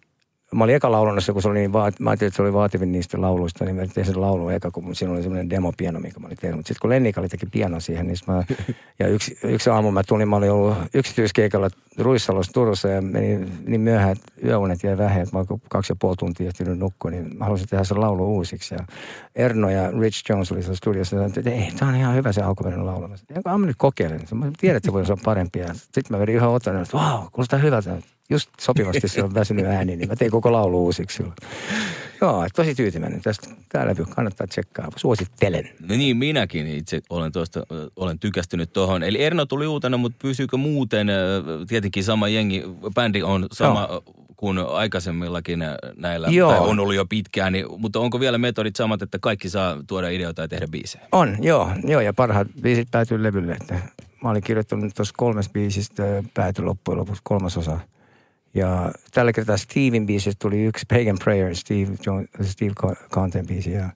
mä 0.55 0.65
olin 0.65 0.75
eka 0.75 0.93
laulunnossa, 0.93 1.33
kun 1.33 1.43
se 1.43 1.49
oli 1.49 1.59
niin 1.59 1.73
vaat, 1.73 2.01
mä 2.01 2.11
ajattelin, 2.11 2.29
että 2.29 2.37
se 2.37 2.43
oli 2.43 2.53
vaativin 2.53 2.93
niistä 2.93 3.21
lauluista, 3.21 3.65
niin 3.65 3.77
mä 3.77 3.87
tein 3.87 4.07
sen 4.07 4.21
laulun 4.21 4.53
eka, 4.53 4.71
kun 4.71 4.95
siinä 4.95 5.13
oli 5.13 5.23
semmoinen 5.23 5.51
demopiano, 5.51 6.01
mikä 6.01 6.21
mä 6.21 6.27
olin 6.27 6.37
tehnyt. 6.41 6.57
Mutta 6.57 6.69
sitten 6.69 6.81
kun 6.81 6.91
Lennika 6.91 7.21
oli 7.21 7.29
teki 7.29 7.47
piano 7.47 7.81
siihen, 7.81 8.07
niin 8.07 8.17
mä, 8.27 8.45
ja 9.01 9.09
yksi, 9.09 9.39
yksi 9.45 9.71
aamu 9.71 9.91
mä 9.91 10.03
tulin, 10.03 10.29
mä 10.29 10.37
olin 10.37 10.51
ollut 10.51 10.77
yksityiskeikalla 10.95 11.69
Ruissalossa 11.99 12.53
Turussa 12.53 12.89
ja 12.89 13.03
meni 13.03 13.47
niin 13.67 13.81
myöhään, 13.81 14.13
että 14.13 14.33
yöunet 14.45 14.83
jäi 14.83 14.99
vähän, 14.99 15.23
että 15.23 15.37
mä 15.37 15.45
olin 15.49 15.61
kaksi 15.69 15.93
ja 15.93 15.97
puoli 16.01 16.17
tuntia 16.17 16.47
ehtinyt 16.47 16.79
nukkua, 16.79 17.11
niin 17.11 17.39
mä 17.39 17.45
halusin 17.45 17.69
tehdä 17.69 17.85
sen 17.85 18.01
laulu 18.01 18.35
uusiksi. 18.37 18.75
Ja 18.75 18.85
Erno 19.35 19.71
ja 19.71 19.91
Rich 19.91 20.23
Jones 20.29 20.53
oli 20.53 20.63
siellä 20.63 20.77
studiossa 20.77 21.17
ja 21.17 21.27
että 21.27 21.51
ei, 21.51 21.73
tää 21.79 21.89
on 21.89 21.95
ihan 21.95 22.15
hyvä 22.15 22.33
se 22.33 22.43
alkuperäinen 22.43 22.87
laulu. 22.87 23.09
Mä 23.09 23.17
sanoin, 23.17 23.37
"Enkä 23.37 23.59
mä 23.59 23.67
nyt 23.67 23.77
kokeilen. 23.79 24.21
Mä 24.35 24.51
tiedän, 24.61 24.77
että 24.77 24.87
se 24.87 24.93
voi 24.93 25.03
olla 25.03 25.21
parempi. 25.25 25.59
Ja 25.59 25.75
sitten 25.75 26.05
mä 26.11 26.19
vedin 26.19 26.35
yhden 26.35 26.49
otan, 26.49 26.83
että 26.83 26.99
vau, 26.99 27.19
wow, 27.19 27.27
kuulostaa 27.33 27.59
hyvältä. 27.59 28.14
Just 28.31 28.51
sopivasti 28.61 29.09
se 29.09 29.23
on 29.23 29.35
väsynyt 29.35 29.67
ääni, 29.67 29.97
niin 29.97 30.09
mä 30.09 30.17
tein 30.17 30.31
koko 30.31 30.53
laulu 30.53 30.85
uusiksi 30.85 31.17
silloin. 31.17 31.35
Joo, 32.21 32.47
tosi 32.57 32.75
tyytyväinen 32.75 33.23
tästä. 33.23 33.51
Tää 33.69 33.87
levy 33.87 34.05
kannattaa 34.05 34.47
tsekkaa. 34.47 34.89
Suosittelen. 34.97 35.71
No 35.81 35.97
niin, 35.97 36.17
minäkin 36.17 36.67
itse 36.67 37.01
olen 37.11 37.33
tuosta, 37.33 37.63
olen 37.97 38.19
tykästynyt 38.19 38.73
tuohon. 38.73 39.03
Eli 39.03 39.23
Erno 39.23 39.47
tuli 39.47 39.67
uutena, 39.67 39.97
mutta 39.97 40.19
pysyykö 40.23 40.57
muuten, 40.57 41.09
ö, 41.11 41.43
tietenkin 41.69 42.05
sama 42.05 42.29
jengi, 42.29 42.63
bändi 42.95 43.23
on 43.23 43.47
sama 43.53 43.89
Joo. 43.91 44.03
kuin 44.37 44.59
aikaisemmillakin 44.59 45.63
ö, 45.63 45.77
näillä, 45.97 46.29
Joo. 46.29 46.51
tai 46.51 46.61
on 46.61 46.81
ollut 46.81 46.95
jo 46.95 47.07
pitkään, 47.07 47.53
niin, 47.53 47.67
mutta 47.79 48.01
onko 48.01 48.21
vielä 48.21 48.39
metodit 48.39 48.77
samat, 48.77 49.03
että 49.03 49.19
kaikki 49.19 49.49
saa 49.49 49.77
tuoda 49.87 50.09
ideoita 50.09 50.43
ja 50.43 50.49
tehdä 50.49 50.67
biisejä? 50.69 51.05
On, 51.13 51.37
joo, 51.41 51.71
joo 51.85 52.01
ja 52.01 52.13
parhaat 52.13 52.49
biisit 52.63 52.89
päätyy 52.91 53.23
levylle. 53.23 53.53
Että 53.53 53.75
mä 54.23 54.31
olin 54.31 54.43
kirjoittanut 54.43 54.95
tuossa 54.95 55.15
kolmes 55.17 55.49
biisistä 55.49 56.03
pääty 56.35 56.63
loppujen 56.63 56.99
lopuksi 56.99 57.21
kolmas 57.25 57.57
osa. 57.57 57.81
Ja 58.55 58.93
tällä 59.13 59.33
kertaa 59.33 59.57
Steven 59.57 60.07
biisistä 60.07 60.39
tuli 60.43 60.65
yksi 60.65 60.87
Pagan 60.89 61.19
Prayer, 61.25 61.57
Steve, 61.57 61.97
John, 62.07 62.25
Steve 62.43 62.73
Conten 63.11 63.47
biisi. 63.47 63.73
Ja 63.73 63.91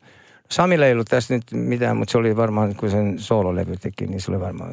Samilla 0.50 0.86
ei 0.86 0.92
ollut 0.92 1.08
tässä 1.10 1.34
nyt 1.34 1.44
mitään, 1.52 1.96
mutta 1.96 2.12
se 2.12 2.18
oli 2.18 2.36
varmaan, 2.36 2.74
kun 2.74 2.90
sen 2.90 3.18
soololevy 3.18 3.76
teki, 3.76 4.06
niin 4.06 4.20
se 4.20 4.30
oli 4.30 4.40
varmaan 4.40 4.70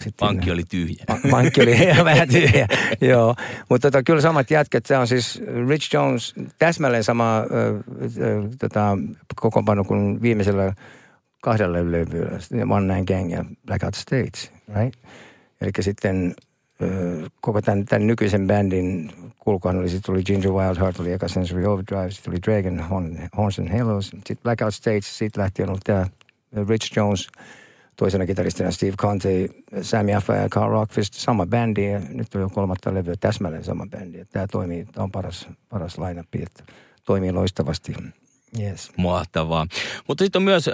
sitten... 0.00 0.26
Pankki 0.26 0.50
oli 0.50 0.62
tyhjä. 0.68 1.04
Pa- 1.12 1.30
Pankki 1.30 1.62
oli 1.62 1.76
vähän 2.04 2.28
tyhjä, 2.28 2.66
joo. 3.00 3.34
Mutta 3.68 3.90
tota, 3.90 4.02
kyllä 4.02 4.20
samat 4.20 4.50
jätkät, 4.50 4.86
se 4.86 4.98
on 4.98 5.06
siis 5.06 5.42
Rich 5.68 5.94
Jones, 5.94 6.34
täsmälleen 6.58 7.04
sama 7.04 7.38
ö, 7.38 7.44
ö, 8.20 8.48
tota, 8.58 8.98
kokoonpano 9.36 9.84
kuin 9.84 10.22
viimeisellä 10.22 10.74
kahdella 11.42 11.78
levyllä, 11.78 12.38
One 12.74 12.94
Nine 12.94 13.04
Gang 13.04 13.32
ja 13.32 13.44
Blackout 13.66 13.94
States, 13.94 14.52
right? 14.76 15.00
Eli 15.60 15.70
sitten 15.80 16.34
koko 17.40 17.62
tämän, 17.62 17.84
tämän 17.84 18.06
nykyisen 18.06 18.46
bändin 18.46 19.12
kulkuhan 19.38 19.76
oli, 19.78 19.88
sitten 19.88 20.06
tuli 20.06 20.22
Ginger 20.22 20.52
Wildheart, 20.52 21.00
oli 21.00 21.12
eka 21.12 21.28
Sensory 21.28 21.66
Overdrive, 21.66 22.10
sitten 22.10 22.32
tuli 22.32 22.42
Dragon, 22.42 22.88
Horn, 22.88 23.18
Horns 23.36 23.58
and 23.58 23.78
Halos, 23.78 24.06
sitten 24.06 24.36
Blackout 24.42 24.74
States, 24.74 25.18
sitten 25.18 25.42
lähti 25.42 25.62
on 25.62 25.68
ollut 25.68 25.84
tämä 25.84 26.06
Rich 26.68 26.96
Jones, 26.96 27.28
toisena 27.96 28.26
kitaristina 28.26 28.70
Steve 28.70 28.96
Conte, 28.96 29.48
Sammy 29.82 30.14
Affa 30.14 30.34
ja 30.34 30.48
Carl 30.48 30.70
Rockfist, 30.70 31.14
sama 31.14 31.46
bändi 31.46 31.90
ja 31.90 32.00
nyt 32.08 32.34
on 32.34 32.40
jo 32.40 32.48
kolmatta 32.48 32.94
levyä 32.94 33.14
täsmälleen 33.20 33.64
sama 33.64 33.86
bändi. 33.86 34.24
Tämä 34.24 34.46
toimii, 34.46 34.84
tämä 34.84 35.04
on 35.04 35.10
paras, 35.10 35.48
paras 35.68 35.98
line 35.98 36.24
että 36.42 36.62
toimii 37.04 37.32
loistavasti. 37.32 37.94
Yes. 38.60 38.90
Mahtavaa. 38.96 39.66
Mutta 40.08 40.24
sitten 40.24 40.40
on 40.40 40.44
myös 40.44 40.70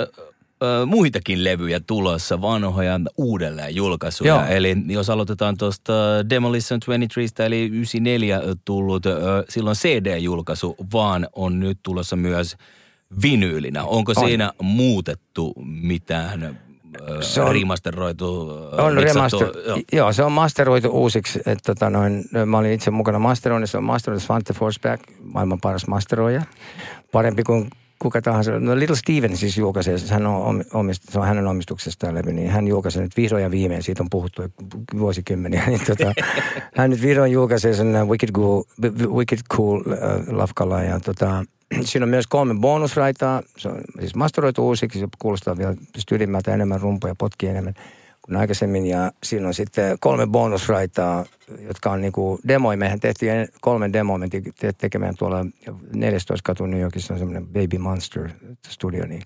ö, 0.62 0.86
muitakin 0.86 1.44
levyjä 1.44 1.80
tulossa, 1.86 2.40
vanhoja 2.40 3.00
uudelleen 3.16 3.74
julkaisuja. 3.76 4.34
Joo. 4.34 4.44
Eli 4.44 4.76
jos 4.86 5.10
aloitetaan 5.10 5.56
tuosta 5.56 5.92
Demolition 6.30 6.80
23, 6.80 7.46
eli 7.46 7.66
94 7.66 8.40
tullut, 8.64 9.06
ö, 9.06 9.44
silloin 9.48 9.76
CD-julkaisu, 9.76 10.76
vaan 10.92 11.28
on 11.32 11.60
nyt 11.60 11.78
tulossa 11.82 12.16
myös 12.16 12.56
vinyylinä. 13.22 13.84
Onko 13.84 14.12
On. 14.16 14.24
siinä 14.26 14.52
muutettu 14.62 15.52
mitään 15.64 16.58
Se 17.20 17.42
on- 17.42 17.52
remasteroitu? 17.54 18.50
On 18.78 18.92
remaster, 18.98 19.48
joo. 19.66 19.78
joo. 19.92 20.12
se 20.12 20.22
on 20.24 20.32
masteroitu 20.32 20.88
uusiksi. 20.88 21.40
Et, 21.46 21.58
tota, 21.66 21.90
noin, 21.90 22.24
mä 22.46 22.58
olin 22.58 22.72
itse 22.72 22.90
mukana 22.90 23.18
masteroinnissa. 23.18 23.72
Se 23.72 23.78
on 23.78 23.84
masteroitu 23.84 24.24
Svante 24.26 24.52
Forsback, 24.54 25.02
maailman 25.22 25.60
paras 25.60 25.86
masteroija. 25.86 26.42
Parempi 27.12 27.42
kuin 27.42 27.70
kuka 28.04 28.22
tahansa. 28.22 28.60
No 28.60 28.78
Little 28.78 28.96
Steven 28.96 29.36
siis 29.36 29.58
julkaisee, 29.58 29.96
hän 30.10 30.26
on, 30.26 30.42
omi- 30.42 30.64
omist, 30.74 31.02
se 31.10 31.18
on 31.18 31.26
hänen 31.26 31.46
omistuksestaan 31.46 32.14
levy, 32.14 32.32
niin 32.32 32.50
hän 32.50 32.68
julkaisee 32.68 33.02
nyt 33.02 33.16
vihdoin 33.16 33.42
ja 33.42 33.50
viimein, 33.50 33.82
siitä 33.82 34.02
on 34.02 34.10
puhuttu 34.10 34.42
vuosikymmeniä, 34.98 35.66
niin 35.70 35.80
tota, 35.86 36.12
hän 36.76 36.90
nyt 36.90 37.02
vihdoin 37.02 37.32
julkaisee 37.32 37.74
sen 37.74 37.96
äh, 37.96 38.08
Wicked 38.08 38.32
Cool, 38.32 38.62
Wicked 39.08 39.38
cool 39.54 39.80
äh, 39.80 40.28
Lafkalla 40.28 40.82
ja 40.82 41.00
tota, 41.00 41.44
siinä 41.88 42.04
on 42.04 42.10
myös 42.10 42.26
kolme 42.26 42.54
bonusraitaa, 42.54 43.42
se 43.56 43.68
on 43.68 43.80
siis 44.00 44.14
masteroitu 44.14 44.66
uusiksi, 44.66 44.98
se 44.98 45.08
kuulostaa 45.18 45.58
vielä 45.58 45.74
ylimmältä 46.12 46.54
enemmän 46.54 46.80
rumpuja, 46.80 47.14
potkii 47.18 47.48
enemmän 47.48 47.74
kuin 48.24 48.36
aikaisemmin. 48.36 48.86
Ja 48.86 49.12
siinä 49.22 49.46
on 49.46 49.54
sitten 49.54 49.96
kolme 50.00 50.26
bonusraitaa, 50.26 51.24
jotka 51.60 51.90
on 51.90 52.00
niinku 52.00 52.40
demoja. 52.48 52.76
Mehän 52.76 53.00
tehtiin 53.00 53.32
en- 53.32 53.48
kolme 53.60 53.92
demoa, 53.92 54.18
me 54.18 54.28
te- 54.28 54.42
te- 54.58 54.72
tekemään 54.72 55.14
tuolla 55.18 55.46
14 55.94 56.42
katu 56.44 56.66
New 56.66 56.80
Yorkissa 56.80 57.14
on 57.14 57.18
semmoinen 57.18 57.46
Baby 57.46 57.78
Monster 57.78 58.30
studio, 58.68 59.06
niin 59.06 59.22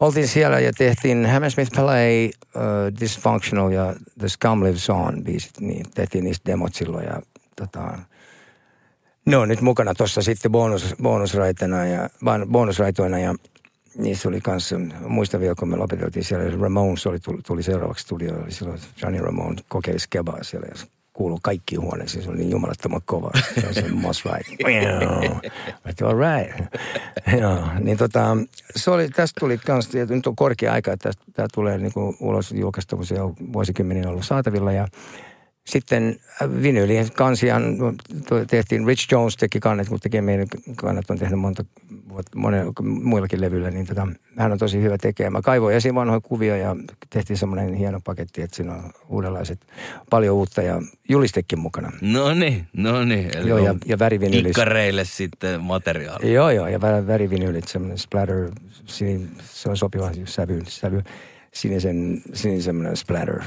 oltiin 0.00 0.28
siellä 0.28 0.60
ja 0.60 0.72
tehtiin 0.72 1.26
Hammersmith 1.26 1.76
Palais, 1.76 2.30
uh, 2.56 3.00
Dysfunctional 3.00 3.70
ja 3.70 3.94
The 4.18 4.28
Scum 4.28 4.64
Lives 4.64 4.90
On 4.90 5.24
biisit, 5.24 5.60
niin 5.60 5.86
tehtiin 5.94 6.24
niistä 6.24 6.52
demot 6.52 6.74
silloin 6.74 7.04
ja 7.04 7.22
tota, 7.56 7.98
ne 9.26 9.36
on 9.36 9.48
nyt 9.48 9.60
mukana 9.60 9.94
tuossa 9.94 10.22
sitten 10.22 10.52
bonus, 10.52 10.94
bonusraitana 11.02 11.86
ja, 11.86 12.08
bonusraitoina 12.50 13.18
ja 13.18 13.34
niissä 13.98 14.28
oli 14.28 14.40
kanssa, 14.40 14.76
muistan 15.06 15.40
vielä 15.40 15.54
kun 15.58 15.68
me 15.68 15.76
lopeteltiin 15.76 16.24
siellä, 16.24 16.60
Ramones 16.60 17.06
oli, 17.06 17.20
tuli, 17.20 17.42
tuli 17.46 17.62
seuraavaksi 17.62 18.02
studioon, 18.02 18.42
oli 18.42 18.52
silloin 18.52 18.80
Johnny 19.02 19.20
Ramone 19.20 19.56
kokeili 19.68 19.98
skebaa 19.98 20.42
siellä 20.42 20.66
ja 20.70 20.78
se 20.78 20.86
kuului 21.12 21.38
kaikkiin 21.42 21.80
huoneisiin, 21.80 22.24
se 22.24 22.30
oli 22.30 22.38
niin 22.38 22.50
jumalattoman 22.50 23.00
kova, 23.04 23.30
se 23.60 23.66
on 23.68 23.74
se 23.74 23.88
Moss 23.88 24.24
Right. 24.64 24.64
Mä 25.84 26.08
all 26.08 26.18
right. 26.18 26.74
Joo, 27.40 27.58
niin 27.80 27.96
tota, 27.96 28.36
se 28.76 28.90
oli, 28.90 29.08
tästä 29.08 29.40
tuli 29.40 29.58
kans, 29.58 29.90
nyt 30.08 30.26
on 30.26 30.36
korkea 30.36 30.72
aika, 30.72 30.92
että 30.92 31.10
tämä 31.32 31.48
tulee 31.54 31.78
niinku 31.78 32.16
ulos 32.20 32.52
julkaista, 32.52 32.96
kun 32.96 33.06
se 33.06 33.20
on 33.20 33.34
vuosikymmenen 33.52 34.08
ollut 34.08 34.24
saatavilla 34.24 34.72
ja 34.72 34.88
sitten 35.64 36.16
vinyylien 36.62 37.12
kansiaan 37.12 37.78
tuo- 38.28 38.44
tehtiin, 38.46 38.86
Rich 38.86 39.12
Jones 39.12 39.36
teki 39.36 39.60
kannet, 39.60 39.90
mutta 39.90 40.02
tekee 40.02 40.20
meidän 40.20 40.46
kannat 40.76 41.10
on 41.10 41.18
tehnyt 41.18 41.38
monta 41.38 41.64
vuotta, 42.08 42.38
monen, 42.38 42.66
muillakin 42.82 43.40
levyillä, 43.40 43.70
niin 43.70 43.86
tota, 43.86 44.08
hän 44.36 44.52
on 44.52 44.58
tosi 44.58 44.82
hyvä 44.82 44.98
tekemään. 44.98 45.32
Mä 45.32 45.42
kaivoin 45.42 45.76
esiin 45.76 45.94
vanhoja 45.94 46.20
kuvia 46.20 46.56
ja 46.56 46.76
tehtiin 47.10 47.36
semmoinen 47.36 47.74
hieno 47.74 48.00
paketti, 48.04 48.42
että 48.42 48.56
siinä 48.56 48.74
on 48.74 48.90
uudenlaiset, 49.08 49.60
paljon 50.10 50.36
uutta 50.36 50.62
ja 50.62 50.82
julistekin 51.08 51.58
mukana. 51.58 51.92
No 52.00 52.34
niin, 52.34 52.66
no 52.72 53.04
niin. 53.04 53.36
Eli 53.36 53.48
Joo, 53.48 53.58
ja, 53.58 53.74
ja 53.86 53.98
värivinyylis. 53.98 54.56
Kikkareille 54.56 55.04
sitten 55.04 55.60
materiaalia. 55.60 56.32
Joo, 56.32 56.50
joo, 56.50 56.68
ja 56.68 56.78
vä- 56.78 57.06
värivinyylit, 57.06 57.68
semmoinen 57.68 57.98
splatter, 57.98 58.50
se 58.86 59.68
on 59.68 59.76
sopiva 59.76 60.10
sävy, 60.24 60.62
sävy 60.68 61.02
sinisen, 61.54 62.22
sinisen 62.34 62.90
splatter, 62.94 63.42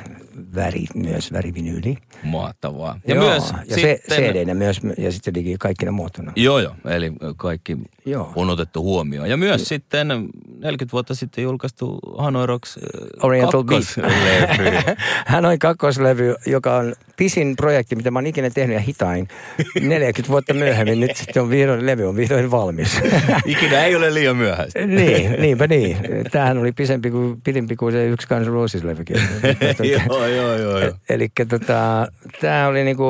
väri, 0.56 0.86
myös 0.96 1.34
värivinyyli. 1.34 1.98
Mahtavaa. 2.24 3.00
Ja 3.08 3.16
Joo, 3.16 3.26
myös 3.30 3.54
ja 3.66 3.76
sitten... 3.76 4.00
CD-nä 4.12 4.54
myös, 4.54 4.82
ja 4.98 5.12
sitten 5.12 5.34
digi 5.34 5.56
kaikkina 5.60 5.92
muotona. 5.92 6.34
Joo, 6.36 6.60
joo. 6.60 6.76
Eli 6.86 7.12
kaikki 7.38 7.78
Joo. 8.06 8.34
on 8.36 8.50
otettu 8.50 8.84
huomioon. 8.84 9.30
Ja 9.30 9.38
myös 9.38 9.68
sitten 9.68 10.08
40 10.08 10.92
vuotta 10.92 11.16
sitten 11.16 11.44
julkaistu 11.44 12.00
Hanoi 12.18 12.48
Rocks 12.48 12.78
äh, 12.78 12.84
Oriental 13.26 13.64
Beat. 13.64 13.84
kakkoslevy. 13.96 14.96
Hän 15.26 15.46
on 15.46 15.60
kakkoslevy, 15.60 16.36
joka 16.46 16.76
on 16.76 16.96
pisin 17.18 17.56
projekti, 17.56 17.96
mitä 17.96 18.12
mä 18.12 18.20
oon 18.20 18.28
ikinä 18.28 18.50
tehnyt 18.50 18.74
ja 18.74 18.80
hitain. 18.80 19.28
40 19.82 20.32
vuotta 20.32 20.54
myöhemmin 20.54 21.00
nyt 21.00 21.18
sitten 21.18 21.44
on 21.44 21.50
vihdoin, 21.50 21.86
levy 21.86 22.10
on 22.10 22.16
vihdoin 22.16 22.52
valmis. 22.52 23.00
Ikinä 23.46 23.86
ei 23.86 23.96
ole 23.96 24.14
liian 24.14 24.38
myöhäistä. 24.38 24.86
niin, 24.86 25.32
niinpä 25.42 25.68
niin. 25.68 25.98
Tämähän 26.32 26.58
oli 26.58 26.72
pisempi 26.72 27.12
kuin, 27.12 27.42
pidempi 27.42 27.76
kuin 27.76 27.97
se 27.98 28.06
yksi 28.06 28.28
Guns 28.28 28.48
Roses-levykin. 28.48 29.18
joo, 30.08 30.28
joo, 30.28 30.58
joo. 30.58 30.80
joo. 30.80 30.94
Eli 31.10 31.30
tota, 31.50 32.08
tämä 32.42 32.68
oli 32.68 32.84
niinku 32.84 33.04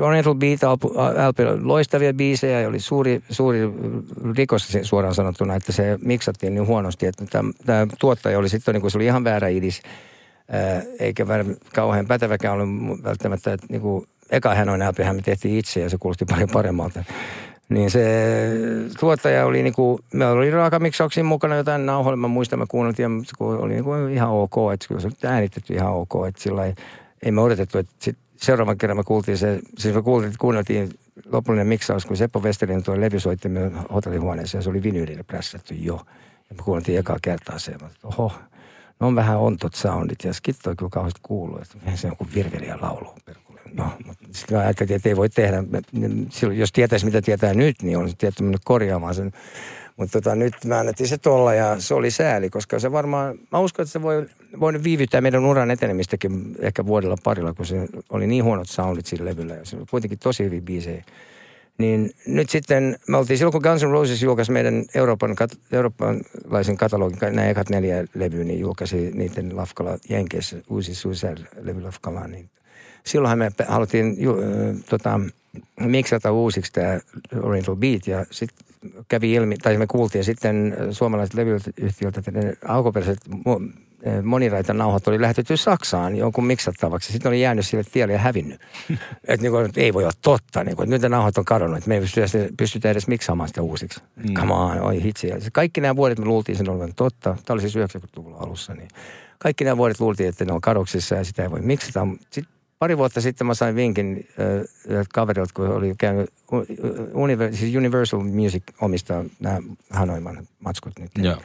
Oriental 0.00 0.34
Beat 0.34 0.60
LP, 0.62 1.38
loistavia 1.60 2.14
biisejä 2.14 2.60
ja 2.60 2.68
oli 2.68 2.80
suuri, 2.80 3.22
suuri 3.30 3.58
rikos 4.36 4.78
suoraan 4.82 5.14
sanottuna, 5.14 5.54
että 5.54 5.72
se 5.72 5.98
miksattiin 6.02 6.54
niin 6.54 6.66
huonosti, 6.66 7.06
että 7.06 7.24
tämä 7.66 7.86
tuottaja 7.98 8.38
oli 8.38 8.48
sitten 8.48 8.74
niinku, 8.74 8.90
se 8.90 8.98
oli 8.98 9.04
ihan 9.04 9.24
väärä 9.24 9.48
idis, 9.48 9.82
eikä 10.98 11.28
väärä, 11.28 11.44
kauhean 11.74 12.06
päteväkään 12.06 12.60
ollut 12.60 13.04
välttämättä, 13.04 13.52
että 13.52 13.66
niinku, 13.70 14.06
eka 14.30 14.54
hän 14.54 14.68
on 14.68 14.80
me 15.12 15.22
tehtiin 15.24 15.58
itse 15.58 15.80
ja 15.80 15.90
se 15.90 15.96
kuulosti 16.00 16.24
paljon 16.24 16.48
paremmalta. 16.52 17.04
Niin 17.72 17.90
se 17.90 18.02
tuottaja 19.00 19.46
oli 19.46 19.62
niinku, 19.62 20.00
meillä 20.12 20.32
oli 20.32 20.50
raakamiksauksia 20.50 21.24
mukana 21.24 21.56
jotain 21.56 21.86
nauhoilla, 21.86 22.16
mä 22.16 22.28
muistan, 22.28 22.58
mä 22.58 22.66
kuunneltiin, 22.68 23.24
se 23.24 23.44
oli 23.44 23.72
niinku 23.72 23.94
ihan 23.94 24.30
ok, 24.30 24.54
että 24.74 24.88
kyllä 24.88 25.00
se 25.00 25.06
oli 25.06 25.32
äänitetty 25.32 25.74
ihan 25.74 25.92
ok, 25.92 26.10
että 26.28 26.42
sillä 26.42 26.64
ei, 27.22 27.32
me 27.32 27.40
odotettu, 27.40 27.78
että 27.78 27.92
sit 27.98 28.18
seuraavan 28.36 28.78
kerran 28.78 28.96
me 28.96 29.04
kuultiin 29.04 29.38
se, 29.38 29.60
siis 29.78 29.94
me 29.94 30.02
kuultiin, 30.02 30.32
kuunneltiin 30.38 30.90
lopullinen 31.32 31.66
miksaus, 31.66 32.06
kun 32.06 32.16
Seppo 32.16 32.40
Westerlin 32.40 32.82
tuo 32.82 33.00
levy 33.00 33.20
soitti 33.20 33.48
meidän 33.48 33.86
hotellihuoneessa 33.94 34.58
ja 34.58 34.62
se 34.62 34.70
oli 34.70 34.82
vinyylille 34.82 35.22
prässätty 35.22 35.74
jo. 35.74 36.00
Ja 36.50 36.56
me 36.56 36.62
kuunneltiin 36.64 36.98
ekaa 36.98 37.18
kertaa 37.22 37.58
se, 37.58 37.72
että 37.72 37.86
oho, 38.04 38.32
no 39.00 39.06
on 39.06 39.14
vähän 39.14 39.38
ontot 39.38 39.74
soundit 39.74 40.24
ja 40.24 40.32
skitto 40.32 40.74
kyllä 40.76 40.90
kauheasti 40.90 41.20
kuulu, 41.22 41.58
että 41.58 41.96
se 41.96 42.08
on 42.08 42.16
kuin 42.16 42.34
virveliä 42.34 42.78
laulu. 42.80 43.14
No, 43.76 43.92
sitten 44.32 44.58
ajattelin, 44.58 44.96
että 44.96 45.08
ei 45.08 45.16
voi 45.16 45.28
tehdä, 45.28 45.64
silloin, 46.30 46.58
jos 46.58 46.72
tietäisi 46.72 47.04
mitä 47.04 47.22
tietää 47.22 47.54
nyt, 47.54 47.82
niin 47.82 47.98
olisi 47.98 48.16
tietty 48.18 48.42
mennyt 48.42 48.60
korjaamaan 48.64 49.14
sen. 49.14 49.32
Mutta 49.96 50.20
tota, 50.20 50.34
nyt 50.34 50.54
mä 50.64 50.78
annettiin 50.78 51.08
se 51.08 51.18
tuolla 51.18 51.54
ja 51.54 51.80
se 51.80 51.94
oli 51.94 52.10
sääli, 52.10 52.50
koska 52.50 52.78
se 52.78 52.92
varmaan, 52.92 53.38
mä 53.52 53.58
uskon, 53.58 53.82
että 53.82 53.92
se 53.92 54.02
voi, 54.02 54.26
voi 54.60 54.82
viivyttää 54.82 55.20
meidän 55.20 55.44
uran 55.44 55.70
etenemistäkin 55.70 56.56
ehkä 56.58 56.86
vuodella 56.86 57.16
parilla, 57.24 57.52
kun 57.52 57.66
se 57.66 57.88
oli 58.10 58.26
niin 58.26 58.44
huonot 58.44 58.68
soundit 58.68 59.06
sillä 59.06 59.24
levyllä 59.24 59.54
ja 59.54 59.64
se 59.64 59.76
oli 59.76 59.84
kuitenkin 59.90 60.18
tosi 60.18 60.44
hyvin 60.44 60.64
biisejä. 60.64 61.04
Niin 61.78 62.10
nyt 62.26 62.50
sitten, 62.50 62.98
me 63.08 63.16
oltiin 63.16 63.38
silloin 63.38 63.52
kun 63.52 63.62
Guns 63.62 63.84
N' 63.84 63.90
Roses 63.90 64.22
julkaisi 64.22 64.52
meidän 64.52 64.84
Euroopan, 64.94 65.34
kat, 65.34 65.50
eurooppalaisen 65.72 66.76
katalogin, 66.76 67.18
nämä 67.20 67.48
ekat 67.48 67.70
neljä 67.70 68.04
levyä, 68.14 68.44
niin 68.44 68.60
julkaisi 68.60 69.10
niiden 69.14 69.56
Lafkala 69.56 69.98
Jenkeissä, 70.08 70.56
uusi 70.70 70.94
Suicide-levy 70.94 71.82
Lafkalaan, 71.82 72.30
niin 72.30 72.50
silloinhan 73.06 73.38
me 73.38 73.50
haluttiin 73.68 74.06
äh, 74.06 74.84
tota, 74.88 75.20
miksata 75.80 76.32
uusiksi 76.32 76.72
tämä 76.72 77.00
Oriental 77.42 77.76
Beat 77.76 78.06
ja 78.06 78.26
sitten 78.30 78.66
kävi 79.08 79.32
ilmi, 79.32 79.56
tai 79.56 79.78
me 79.78 79.86
kuultiin 79.86 80.24
sitten 80.24 80.76
suomalaiset 80.90 81.34
levyyhtiöltä, 81.34 82.20
että 82.20 82.30
ne 82.30 82.52
alkuperäiset 82.68 83.18
moniraita 84.22 84.74
nauhat 84.74 85.08
oli 85.08 85.20
lähetetty 85.20 85.56
Saksaan 85.56 86.16
jonkun 86.16 86.46
miksattavaksi. 86.46 87.12
Sitten 87.12 87.28
oli 87.28 87.40
jäänyt 87.40 87.66
sille 87.66 87.84
tielle 87.92 88.12
ja 88.12 88.18
hävinnyt. 88.18 88.60
että 89.28 89.42
niin 89.42 89.52
kuin, 89.52 89.70
ei 89.76 89.94
voi 89.94 90.02
olla 90.02 90.12
totta. 90.22 90.64
Niin 90.64 90.76
kuin, 90.76 90.90
nyt 90.90 91.02
ne 91.02 91.08
nauhat 91.08 91.38
on 91.38 91.44
kadonnut. 91.44 91.78
Että 91.78 91.88
me 91.88 91.94
ei 91.94 92.00
pystytä, 92.00 92.26
pystytä 92.56 92.90
edes 92.90 93.08
miksaamaan 93.08 93.48
sitä 93.48 93.62
uusiksi. 93.62 94.00
Mm. 94.16 94.34
Come 94.34 94.54
on, 94.54 94.80
oi 94.80 95.02
hitsi. 95.02 95.28
Kaikki 95.52 95.80
nämä 95.80 95.96
vuodet 95.96 96.18
me 96.18 96.24
luultiin 96.24 96.58
sen 96.58 96.68
olevan 96.68 96.94
totta. 96.96 97.36
Tämä 97.44 97.54
oli 97.54 97.60
siis 97.60 97.76
90-luvun 97.76 98.34
alussa. 98.34 98.74
Niin 98.74 98.88
kaikki 99.38 99.64
nämä 99.64 99.76
vuodet 99.76 100.00
luultiin, 100.00 100.28
että 100.28 100.44
ne 100.44 100.52
on 100.52 100.60
kadoksissa 100.60 101.14
ja 101.14 101.24
sitä 101.24 101.42
ei 101.42 101.50
voi 101.50 101.60
miksata. 101.60 102.06
Sitten 102.30 102.52
pari 102.82 102.98
vuotta 102.98 103.20
sitten 103.20 103.46
mä 103.46 103.54
sain 103.54 103.76
vinkin 103.76 104.28
äh, 104.40 105.06
kaverilta, 105.14 105.54
kun 105.54 105.68
oli 105.68 105.94
käynyt 105.98 106.30
Universal, 107.14 107.58
siis 107.58 107.76
Universal 107.76 108.20
Music 108.20 108.62
omistaa 108.80 109.24
nämä 109.40 109.58
Hanoiman 109.90 110.46
matskut 110.60 110.92
nyt. 110.98 111.10
Joo. 111.18 111.36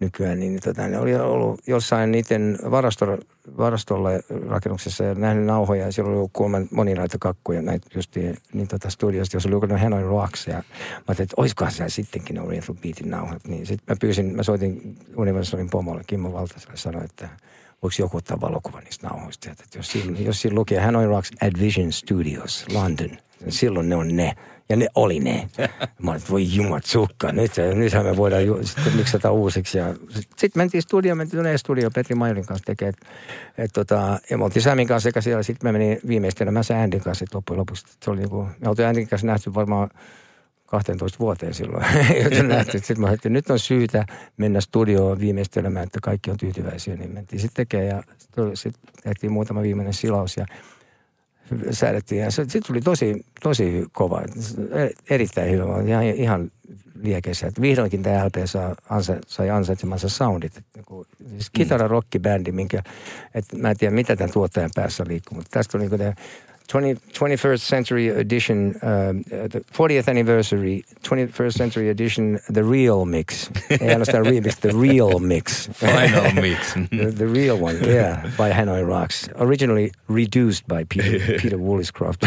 Nykyään, 0.00 0.40
niin 0.40 0.60
tota, 0.64 0.88
ne 0.88 0.98
oli 0.98 1.14
ollut 1.14 1.60
jossain 1.66 2.12
niiden 2.12 2.58
varasto, 2.70 3.18
varastolla 3.56 4.08
rakennuksessa 4.48 5.04
ja 5.04 5.14
nähnyt 5.14 5.46
nauhoja. 5.46 5.86
Ja 5.86 5.92
siellä 5.92 6.08
oli 6.08 6.16
ollut 6.16 6.30
kuulemma 6.32 6.66
moninaita 6.70 7.16
kakkuja 7.20 7.62
näitä 7.62 7.86
just 7.94 8.16
niin 8.52 8.68
tota 8.68 8.90
studiosta, 8.90 9.36
jos 9.36 9.46
oli 9.46 9.54
joku 9.54 9.66
Hanoi 9.80 10.02
Rocks. 10.02 10.46
Ja 10.46 10.54
mä 10.54 10.62
ajattelin, 10.94 11.22
että 11.22 11.34
olisikohan 11.36 11.72
siellä 11.72 11.88
sittenkin 11.88 12.40
Oriental 12.40 12.74
Beatin 12.74 13.10
nauhat. 13.10 13.44
Niin 13.44 13.66
sitten 13.66 13.94
mä 13.94 13.96
pyysin, 14.00 14.36
mä 14.36 14.42
soitin 14.42 14.98
Universalin 15.16 15.70
pomolle, 15.70 16.02
Kimmo 16.06 16.32
Valtaselle, 16.32 16.76
sanoin, 16.76 17.04
että– 17.04 17.28
voiko 17.82 17.94
joku 17.98 18.16
ottaa 18.16 18.40
valokuvan 18.40 18.84
niistä 18.84 19.08
nauhoista. 19.08 19.50
Että 19.50 19.78
jos, 19.78 19.92
siinä, 19.92 20.18
jos 20.18 20.42
siinä 20.42 20.54
lukee 20.54 20.80
Hanoi 20.80 21.06
Rocks 21.06 21.30
Advision 21.40 21.92
Studios, 21.92 22.64
London, 22.72 23.10
silloin 23.48 23.88
ne 23.88 23.96
on 23.96 24.16
ne. 24.16 24.34
Ja 24.68 24.76
ne 24.76 24.88
oli 24.94 25.20
ne. 25.20 25.48
Mä 26.02 26.10
olin, 26.10 26.22
voi 26.30 26.54
jumat 26.54 26.84
sukka, 26.84 27.32
nyt, 27.32 27.52
nythän 27.74 28.06
me 28.06 28.16
voidaan 28.16 28.46
ju, 28.46 28.66
sitten 28.66 28.96
miksata 28.96 29.30
uusiksi. 29.30 29.78
Ja 29.78 29.94
sitten 29.94 30.38
sit 30.38 30.56
mentiin 30.56 30.82
studioon, 30.82 31.18
mentiin 31.18 31.38
tuonne 31.38 31.58
studio 31.58 31.90
Petri 31.90 32.14
Mailin 32.14 32.46
kanssa 32.46 32.64
tekee. 32.64 32.88
Et, 32.88 32.96
et 33.58 33.70
tota, 33.72 34.18
ja 34.30 34.38
me 34.38 34.44
oltiin 34.44 34.62
Samin 34.62 34.88
kanssa 34.88 35.08
sekä 35.08 35.20
siellä. 35.20 35.42
Sitten 35.42 35.68
mä 35.68 35.72
menin 35.78 35.98
viimeistelemään 36.08 36.64
se 36.64 36.74
Andin 36.74 37.00
kanssa 37.00 37.24
loppujen 37.34 37.58
lopuksi. 37.58 37.86
Se 38.02 38.10
oli 38.10 38.20
niinku, 38.20 38.48
me 38.60 38.68
oltiin 38.68 38.88
Andin 38.88 39.08
kanssa 39.08 39.26
nähty 39.26 39.54
varmaan 39.54 39.90
12 40.72 41.18
vuoteen 41.18 41.54
silloin. 41.54 41.84
Sitten 42.72 43.00
mä 43.00 43.10
että 43.10 43.28
nyt 43.28 43.50
on 43.50 43.58
syytä 43.58 44.06
mennä 44.36 44.60
studioon 44.60 45.20
viimeistelemään, 45.20 45.84
että 45.84 45.98
kaikki 46.02 46.30
on 46.30 46.36
tyytyväisiä. 46.36 46.96
Niin 46.96 47.10
mentiin 47.10 47.40
sitten 47.40 47.66
tekemään 47.66 47.88
ja 47.88 48.02
sitten 48.54 48.82
tehtiin 49.02 49.32
muutama 49.32 49.62
viimeinen 49.62 49.94
silaus 49.94 50.36
ja 50.36 50.46
säädettiin. 51.70 52.20
Ja 52.20 52.30
se, 52.30 52.46
tuli 52.66 52.80
tosi, 52.80 53.26
tosi 53.42 53.86
kova, 53.92 54.22
erittäin 55.10 55.50
hyvä. 55.50 55.64
Ihan, 55.86 56.04
ihan 56.04 56.50
liekeissä. 57.02 57.46
Että 57.46 57.60
vihdoinkin 57.60 58.02
tämä 58.02 58.26
LP 58.26 58.34
saa, 58.44 58.74
ansa, 58.90 59.16
sai 59.26 59.50
ansaitsemansa 59.50 60.08
soundit. 60.08 60.56
Että, 60.56 60.80
niin 61.18 61.30
siis 61.30 61.50
kitara 61.50 61.88
rockibändi, 61.88 62.52
minkä, 62.52 62.82
että 63.34 63.56
mä 63.56 63.70
en 63.70 63.76
tiedä 63.76 63.94
mitä 63.94 64.16
tämän 64.16 64.32
tuottajan 64.32 64.70
päässä 64.74 65.04
liikkuu, 65.08 65.36
mutta 65.36 65.50
tästä 65.50 65.78
on 65.78 65.80
niin 65.80 65.90
kuin 65.90 66.14
20, 66.68 67.00
21st 67.12 67.60
Century 67.60 68.08
Edition, 68.08 68.74
uh, 68.82 69.12
the 69.48 69.60
40th 69.72 70.08
Anniversary, 70.08 70.84
21st 71.02 71.52
Century 71.52 71.88
Edition, 71.88 72.38
the 72.52 72.62
real 72.62 73.04
mix. 73.04 73.50
Ei 73.70 73.88
ainoastaan 73.88 74.26
remix, 74.26 74.56
the 74.60 74.70
real 74.80 75.18
mix. 75.18 75.68
Final 75.72 76.32
mix. 76.42 76.74
the, 76.74 77.12
the, 77.16 77.26
real 77.26 77.62
one, 77.62 77.76
yeah, 77.86 78.22
by 78.36 78.50
Hanoi 78.50 78.82
Rocks. 78.86 79.28
Originally 79.34 79.90
reduced 80.08 80.66
by 80.66 80.84
Peter, 80.88 81.20
Peter 81.42 81.58
Woolliscroft. 81.58 82.22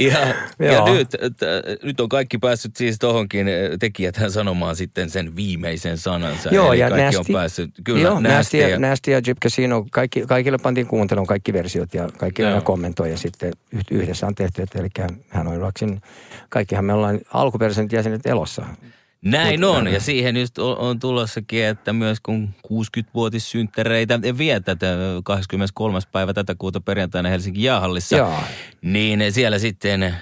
ja, 0.00 0.34
ja 0.58 0.84
nyt, 0.84 1.08
t- 1.08 1.84
nyt 1.84 2.00
on 2.00 2.08
kaikki 2.08 2.38
päässyt 2.38 2.76
siis 2.76 2.98
tohonkin 2.98 3.46
tekijäthän 3.78 4.30
sanomaan 4.30 4.76
sitten 4.76 5.10
sen 5.10 5.36
viimeisen 5.36 5.98
sanansa. 5.98 6.50
Joo, 6.52 6.72
Eli 6.72 6.80
ja 6.80 6.88
kaikki 6.90 7.04
Nasty, 7.04 7.32
on 7.32 7.40
päässyt, 7.40 7.70
kyllä, 7.84 8.00
joo, 8.00 8.20
Nasty, 8.20 8.28
Nasty, 8.28 8.56
ja, 8.58 8.78
Nasty 8.78 9.10
ja 9.10 9.20
Jip 9.26 9.38
Casino, 9.42 9.86
kaikki, 9.90 10.24
kaikille 10.28 10.58
pantiin 10.58 10.86
kuuntelun 10.86 11.26
kaikki 11.26 11.52
versiot 11.52 11.94
ja 11.94 12.08
kaikki 12.18 12.44
aina 12.44 12.60
kommentoi 12.60 13.10
ja 13.10 13.18
sitten 13.28 13.52
yhdessä 13.90 14.26
on 14.26 14.34
tehty, 14.34 14.62
että 14.62 14.78
eli 14.78 14.88
hän 15.28 15.48
on 15.48 15.60
Rocksin, 15.60 16.02
kaikkihan 16.48 16.84
me 16.84 16.92
ollaan 16.92 17.20
alkuperäiset 17.32 17.92
jäsenet 17.92 18.26
elossa. 18.26 18.66
Näin 19.22 19.64
on, 19.64 19.88
ja 19.88 20.00
siihen 20.00 20.36
just 20.36 20.58
on, 20.58 20.78
on 20.78 20.98
tulossakin, 20.98 21.64
että 21.64 21.92
myös 21.92 22.20
kun 22.20 22.48
60-vuotissynttäreitä 22.66 24.20
vietät 24.38 24.78
23. 25.24 25.98
päivä 26.12 26.34
tätä 26.34 26.54
kuuta 26.58 26.80
perjantaina 26.80 27.28
Helsingin 27.28 27.62
jäähallissa, 27.62 28.16
Joo. 28.16 28.40
niin 28.82 29.32
siellä 29.32 29.58
sitten 29.58 30.14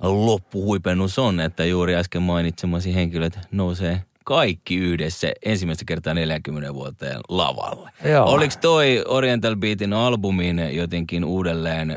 loppuhuipennus 0.00 1.18
on, 1.18 1.40
että 1.40 1.64
juuri 1.64 1.96
äsken 1.96 2.22
mainitsemasi 2.22 2.94
henkilöt 2.94 3.38
nousee 3.52 4.02
kaikki 4.30 4.76
yhdessä 4.76 5.32
ensimmäistä 5.44 5.84
kertaa 5.84 6.14
40 6.14 6.74
vuoteen 6.74 7.20
lavalle. 7.28 7.90
Joo. 8.04 8.26
Oliko 8.26 8.54
toi 8.60 9.04
Oriental 9.08 9.56
Beatin 9.56 9.92
albumin 9.92 10.76
jotenkin 10.76 11.24
uudelleen 11.24 11.96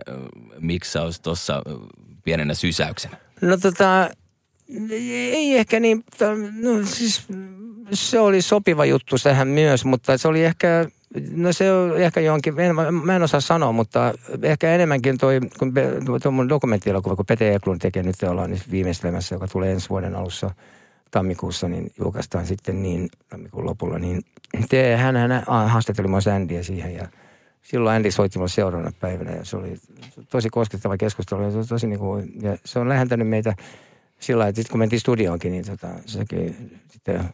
miksaus 0.60 1.20
tuossa 1.20 1.62
pienenä 2.24 2.54
sysäyksenä? 2.54 3.18
No 3.42 3.58
tota, 3.58 4.10
ei 4.90 5.58
ehkä 5.58 5.80
niin, 5.80 6.04
no 6.62 6.86
siis 6.86 7.28
se 7.92 8.20
oli 8.20 8.42
sopiva 8.42 8.86
juttu 8.86 9.16
tähän 9.24 9.48
myös, 9.48 9.86
mutta 9.86 10.18
se 10.18 10.28
oli 10.28 10.44
ehkä, 10.44 10.86
no 11.32 11.54
se 11.54 11.72
on 11.72 12.02
ehkä 12.02 12.20
jonkin, 12.22 12.60
en, 12.60 12.76
mä 13.04 13.16
en 13.16 13.24
osaa 13.24 13.42
sanoa, 13.42 13.72
mutta 13.72 14.14
ehkä 14.42 14.76
enemmänkin 14.76 15.18
toi, 15.18 15.40
kun 15.60 15.74
tuo 16.24 16.32
mun 16.32 16.50
dokumenttielokuva, 16.50 17.16
kun 17.16 17.26
Pete 17.26 17.56
Eklund 17.56 17.80
tekee 17.80 18.04
nyt 18.04 18.24
ollaan 18.24 18.50
nyt 18.50 18.72
viimeistelemässä, 18.72 19.36
joka 19.36 19.48
tulee 19.48 19.72
ensi 19.72 19.90
vuoden 19.90 20.16
alussa 20.16 20.52
tammikuussa, 21.14 21.68
niin 21.68 21.92
julkaistaan 22.00 22.46
sitten 22.46 22.82
niin 22.82 23.10
tammikuun 23.30 23.66
lopulla, 23.66 24.00
niin 24.00 24.22
te, 24.70 24.98
hän, 24.98 25.16
hän 25.16 25.44
haastatteli 25.48 26.08
myös 26.08 26.28
Andyä 26.28 26.64
siihen 26.64 26.96
ja 26.96 27.08
silloin 27.62 27.96
Andy 27.96 28.12
soitti 28.12 28.40
mulle 28.40 28.50
seuraavana 28.50 28.92
päivänä 29.00 29.32
ja 29.32 29.46
se 29.46 29.58
oli 29.58 29.76
tosi 30.30 30.50
koskettava 30.50 30.98
keskustelu 30.98 31.42
ja 31.42 31.50
tosi 31.70 31.88
niin 31.88 32.00
kuin, 32.00 32.34
ja 32.42 32.58
se 32.66 32.80
on 32.80 32.90
lähentänyt 32.90 33.28
meitä 33.28 33.56
sillä 34.20 34.40
lailla, 34.40 34.50
että 34.60 34.72
kun 34.72 34.80
mentiin 34.80 35.00
studioonkin, 35.00 35.52
niin 35.52 35.66
tota, 35.66 35.88
sekin 36.06 36.72
sitten 36.88 37.30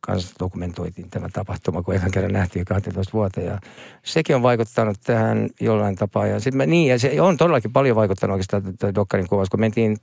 kanssa 0.00 0.34
dokumentoitiin 0.40 1.10
tämä 1.10 1.28
tapahtuma, 1.32 1.82
kun 1.82 1.94
ekan 1.94 2.10
kerran 2.10 2.32
nähtiin 2.32 2.64
12 2.64 3.12
vuotta. 3.12 3.40
Ja 3.40 3.58
sekin 4.02 4.36
on 4.36 4.42
vaikuttanut 4.42 4.96
tähän 5.04 5.48
jollain 5.60 5.96
tapaa. 5.96 6.26
Ja, 6.26 6.40
sit 6.40 6.54
mä, 6.54 6.66
niin, 6.66 6.88
ja 6.88 6.98
se 6.98 7.20
on 7.20 7.36
todellakin 7.36 7.72
paljon 7.72 7.96
vaikuttanut 7.96 8.34
oikeastaan 8.34 8.76
tämä 8.78 8.94
Dokkarin 8.94 9.28
kuvaus, 9.28 9.50
kun 9.50 9.60
mentiin 9.60 9.96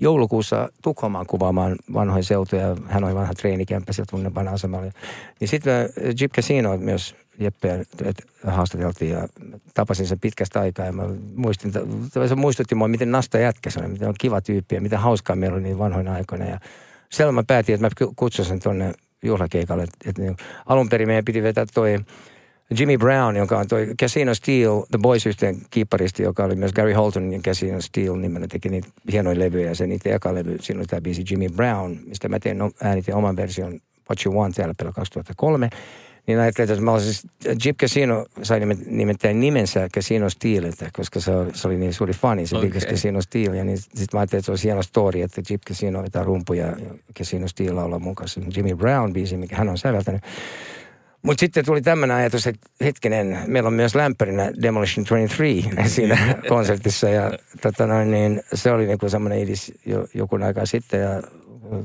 joulukuussa 0.00 0.68
Tukholmaan 0.82 1.26
kuvaamaan 1.26 1.76
vanhoja 1.92 2.22
seutuja. 2.22 2.76
Hän 2.86 3.04
oli 3.04 3.14
vanha 3.14 3.34
treenikämpä 3.34 3.92
sieltä 3.92 4.10
Tunnepan 4.10 4.48
asemalla. 4.48 4.92
Niin 5.40 5.48
sitten 5.48 5.90
Jeep 6.20 6.32
Casino 6.32 6.76
myös 6.76 7.14
Jeppeä 7.38 7.84
haastateltiin 8.46 9.10
ja 9.10 9.28
tapasin 9.74 10.06
sen 10.06 10.20
pitkästä 10.20 10.60
aikaa. 10.60 10.86
Ja 10.86 10.92
mä 10.92 11.02
muistin, 11.34 11.72
se 12.28 12.34
muistutti 12.34 12.74
mua, 12.74 12.88
miten 12.88 13.12
Nasta 13.12 13.38
jätkä 13.38 13.70
se 13.70 13.80
oli, 13.80 13.88
miten 13.88 14.08
on 14.08 14.14
kiva 14.18 14.40
tyyppi 14.40 14.74
ja 14.74 14.80
miten 14.80 14.98
hauskaa 14.98 15.36
meillä 15.36 15.54
oli 15.54 15.62
niin 15.62 15.78
vanhoina 15.78 16.14
aikoina. 16.14 16.44
Ja 16.44 16.60
siellä 17.10 17.32
mä 17.32 17.44
päätin, 17.46 17.74
että 17.74 17.86
mä 17.86 18.08
kutsun 18.16 18.44
sen 18.44 18.62
tuonne 18.62 18.92
juhlakeikalle. 19.22 19.82
Että, 19.82 19.98
että 20.10 20.22
niin, 20.22 20.36
alun 20.66 20.88
perin 20.88 21.08
meidän 21.08 21.24
piti 21.24 21.42
vetää 21.42 21.66
toi 21.74 21.98
Jimmy 22.78 22.98
Brown, 22.98 23.36
joka 23.36 23.58
on 23.58 23.68
toi 23.68 23.86
Casino 24.00 24.34
Steel, 24.34 24.82
The 24.90 24.98
Boys-yhteen 25.02 25.56
kiipparisti, 25.70 26.22
joka 26.22 26.44
oli 26.44 26.54
myös 26.54 26.72
Gary 26.72 26.92
Holtonin 26.92 27.42
Casino 27.42 27.80
Steel 27.80 28.16
nimellä, 28.16 28.46
teki 28.48 28.68
niitä 28.68 28.88
hienoja 29.12 29.38
levyjä. 29.38 29.68
Ja 29.68 29.74
se 29.74 29.86
niitä 29.86 30.14
eka 30.14 30.34
levy, 30.34 30.56
siinä 30.60 30.78
oli 30.78 30.86
tämä 30.86 31.00
biisi 31.00 31.24
Jimmy 31.30 31.48
Brown, 31.48 31.96
mistä 32.06 32.28
mä 32.28 32.38
tein 32.38 32.58
no, 32.58 32.70
äänitin 32.82 33.14
oman 33.14 33.36
version 33.36 33.80
What 34.10 34.26
You 34.26 34.34
Want 34.34 34.58
LPllä 34.58 34.92
2003. 34.92 35.68
Niin 36.26 36.38
ajattelin, 36.38 36.70
että 36.70 36.84
mä 36.84 36.92
olisin, 36.92 37.14
siis, 37.14 37.64
Jeep 37.64 37.76
Casino 37.76 38.26
sai 38.42 38.60
nimittäin 38.86 39.40
nimensä 39.40 39.88
Casino 39.94 40.30
Steeliltä, 40.30 40.90
koska 40.92 41.20
se 41.20 41.30
oli, 41.30 41.50
se 41.54 41.68
oli 41.68 41.76
niin 41.76 41.94
suuri 41.94 42.12
fani, 42.12 42.46
se 42.46 42.56
okay. 42.56 42.70
Casino 42.70 43.20
Steel. 43.20 43.54
Ja 43.54 43.64
niin 43.64 43.78
sitten 43.78 44.06
mä 44.12 44.20
ajattelin, 44.20 44.38
että 44.38 44.46
se 44.46 44.52
olisi 44.52 44.64
hieno 44.64 44.82
story, 44.82 45.22
että 45.22 45.42
Jeep 45.50 45.62
Casino 45.68 46.02
vetää 46.02 46.24
rumpuja 46.24 46.66
ja 46.66 46.94
Casino 47.18 47.48
Steel 47.48 47.78
olla 47.78 47.98
mukaan. 47.98 48.28
Jimmy 48.56 48.74
Brown 48.74 49.12
biisi, 49.12 49.36
mikä 49.36 49.56
hän 49.56 49.68
on 49.68 49.78
säveltänyt. 49.78 50.22
Mutta 51.22 51.40
sitten 51.40 51.64
tuli 51.64 51.82
tämmöinen 51.82 52.16
ajatus, 52.16 52.46
että 52.46 52.66
hetkinen, 52.84 53.38
meillä 53.46 53.66
on 53.66 53.72
myös 53.72 53.94
lämpärinä 53.94 54.52
Demolition 54.62 55.06
23 55.06 55.88
siinä 55.88 56.34
konsertissa. 56.48 57.08
Ja 57.08 57.32
tota 57.62 57.86
noin, 57.86 58.10
niin 58.10 58.42
se 58.54 58.72
oli 58.72 58.86
niinku 58.86 59.08
semmoinen 59.08 59.38
idis 59.38 59.72
jo, 59.86 60.06
joku 60.14 60.38
aika 60.44 60.66
sitten. 60.66 61.00
Ja 61.00 61.22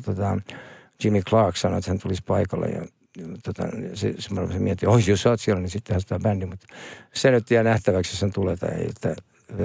tota, 0.05 0.37
Jimmy 1.03 1.21
Clark 1.21 1.57
sanoi, 1.57 1.79
että 1.79 1.91
hän 1.91 1.99
tulisi 1.99 2.23
paikalle. 2.27 2.67
Ja 2.67 2.81
tota, 3.43 3.63
se, 3.93 4.13
se, 4.19 4.29
se 4.53 4.59
mietin, 4.59 4.89
oh 4.89 5.07
jos 5.07 5.21
sä 5.21 5.29
oot 5.29 5.41
siellä, 5.41 5.61
niin 5.61 5.69
sittenhän 5.69 6.01
sitä 6.01 6.19
bändi. 6.19 6.45
Mutta 6.45 6.67
se 7.13 7.31
nyt 7.31 7.51
jää 7.51 7.63
nähtäväksi, 7.63 8.13
jos 8.13 8.19
sen 8.19 8.33
tulee 8.33 8.57
tai. 8.57 8.85
Että, 8.89 9.15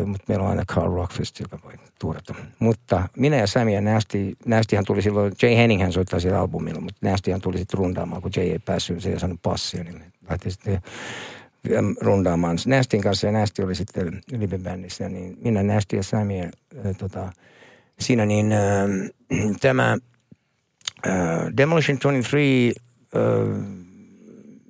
mutta 0.07 0.25
meillä 0.29 0.45
on 0.45 0.51
aina 0.51 0.65
Carl 0.65 0.95
Rockfest, 0.95 1.41
joka 1.41 1.59
voi 1.65 1.73
tuurata. 1.99 2.35
Mutta 2.59 3.09
minä 3.17 3.37
ja 3.37 3.47
Sami 3.47 3.75
ja 3.75 3.81
Nasty, 3.81 4.37
Nastyhan 4.47 4.85
tuli 4.85 5.03
silloin, 5.03 5.33
Jay 5.43 5.57
Henninghän 5.57 5.93
soittaa 5.93 6.21
siellä 6.21 6.41
albumilla, 6.41 6.81
mutta 6.81 7.09
Nastyhan 7.09 7.41
tuli 7.41 7.59
sitten 7.59 7.79
rundaamaan, 7.79 8.23
kun 8.23 8.31
Jay 8.37 8.51
ei 8.51 8.59
päässyt, 8.59 9.03
se 9.03 9.13
ei 9.13 9.21
saanut 9.21 9.43
passia, 9.43 9.85
niin 9.85 10.05
lähti 10.31 10.51
sitten 10.51 10.83
rundaamaan 12.01 12.59
Nastyn 12.67 13.01
kanssa 13.01 13.27
ja 13.27 13.33
Nasty 13.33 13.63
oli 13.63 13.75
sitten 13.75 14.21
live-bändissä, 14.33 15.09
niin 15.09 15.37
minä, 15.41 15.63
Nasty 15.63 15.97
ja 15.97 16.03
Sami 16.03 16.39
ja 16.39 16.45
äh, 16.45 16.97
tota, 16.99 17.33
siinä 17.99 18.27
niin 18.27 18.53
äh, 18.53 18.61
tämä 19.61 19.99
äh, 21.07 21.57
Demolition 21.57 21.99
23 21.99 22.73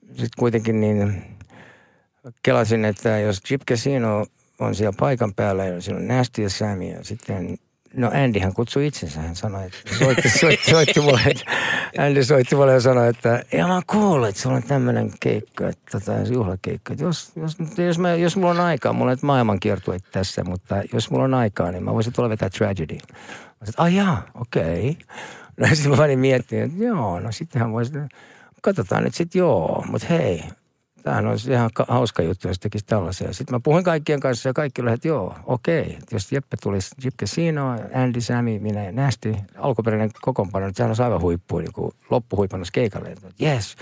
sitten 0.08 0.38
kuitenkin 0.38 0.80
niin 0.80 1.22
kelasin, 2.42 2.84
että 2.84 3.18
jos 3.18 3.42
Chip 3.42 3.62
Casino 3.68 4.26
on 4.60 4.74
siellä 4.74 4.96
paikan 4.98 5.34
päällä 5.34 5.64
ja 5.64 5.80
siellä 5.80 6.00
on 6.00 6.08
Nasty 6.08 6.42
ja 6.42 6.50
Sammy 6.50 6.84
ja 6.84 7.04
sitten 7.04 7.58
No 7.94 8.10
Andyhän 8.14 8.54
kutsui 8.54 8.86
itsensä, 8.86 9.20
hän 9.20 9.36
sanoi, 9.36 9.66
että 9.66 9.94
soitti, 9.98 10.28
soitti, 10.40 10.70
soitti 10.70 11.00
mulle, 11.00 11.20
että 11.26 11.44
Andy 11.98 12.24
soitti 12.24 12.56
mulle 12.56 12.72
ja 12.72 12.80
sanoi, 12.80 13.08
että 13.08 13.42
ja 13.52 13.68
mä 13.68 13.80
kuulin, 13.86 14.28
että 14.28 14.40
sulla 14.40 14.56
on 14.56 14.62
tämmöinen 14.62 15.12
keikka, 15.20 15.68
että 15.68 15.98
tota, 15.98 16.12
juhlakeikka. 16.32 16.92
Että 16.92 17.04
jos, 17.04 17.32
jos, 17.36 17.56
jos, 17.78 17.98
mä, 17.98 18.14
jos 18.14 18.36
mulla 18.36 18.50
on 18.50 18.60
aikaa, 18.60 18.92
mulla 18.92 19.12
on 19.12 19.18
maailmankiertue 19.22 19.98
tässä, 20.12 20.44
mutta 20.44 20.82
jos 20.92 21.10
mulla 21.10 21.24
on 21.24 21.34
aikaa, 21.34 21.70
niin 21.70 21.84
mä 21.84 21.94
voisin 21.94 22.12
tulla 22.12 22.28
vetää 22.28 22.50
Tragedy. 22.50 22.94
Mä 22.94 23.66
sanoin, 23.66 23.92
että 23.92 24.02
jaa, 24.02 24.22
okei. 24.34 24.90
Okay. 24.90 25.16
No 25.56 25.66
sitten 25.74 25.90
mä 25.90 25.96
panin 25.96 26.18
miettimään, 26.18 26.70
että 26.70 26.84
joo, 26.84 27.20
no 27.20 27.32
sittenhän 27.32 27.72
voisi, 27.72 27.92
katsotaan 28.62 29.04
nyt 29.04 29.14
sitten 29.14 29.38
joo, 29.38 29.84
mutta 29.88 30.06
hei, 30.10 30.44
tämähän 31.02 31.26
olisi 31.26 31.52
ihan 31.52 31.70
hauska 31.88 32.22
juttu, 32.22 32.48
jos 32.48 32.58
tekisi 32.58 32.86
tällaisia. 32.86 33.32
Sitten 33.32 33.54
mä 33.54 33.60
puhuin 33.60 33.84
kaikkien 33.84 34.20
kanssa 34.20 34.48
ja 34.48 34.52
kaikki 34.52 34.82
olivat, 34.82 34.94
että 34.94 35.08
joo, 35.08 35.34
okei. 35.46 35.98
Jos 36.12 36.32
Jeppe 36.32 36.56
tulisi, 36.62 36.94
Jeep 37.04 37.14
Casino, 37.14 37.70
Andy, 37.94 38.20
Sammy, 38.20 38.58
minä 38.58 38.92
Nästi, 38.92 39.36
alkuperäinen 39.58 40.10
kokoonpano, 40.22 40.66
että 40.66 40.76
sehän 40.76 40.90
olisi 40.90 41.02
aivan 41.02 41.20
huippu, 41.20 41.58
niin 41.58 41.72
kuin 41.72 41.92
loppuhuipannus 42.10 42.70
keikalle. 42.70 43.14
Yes, 43.42 43.76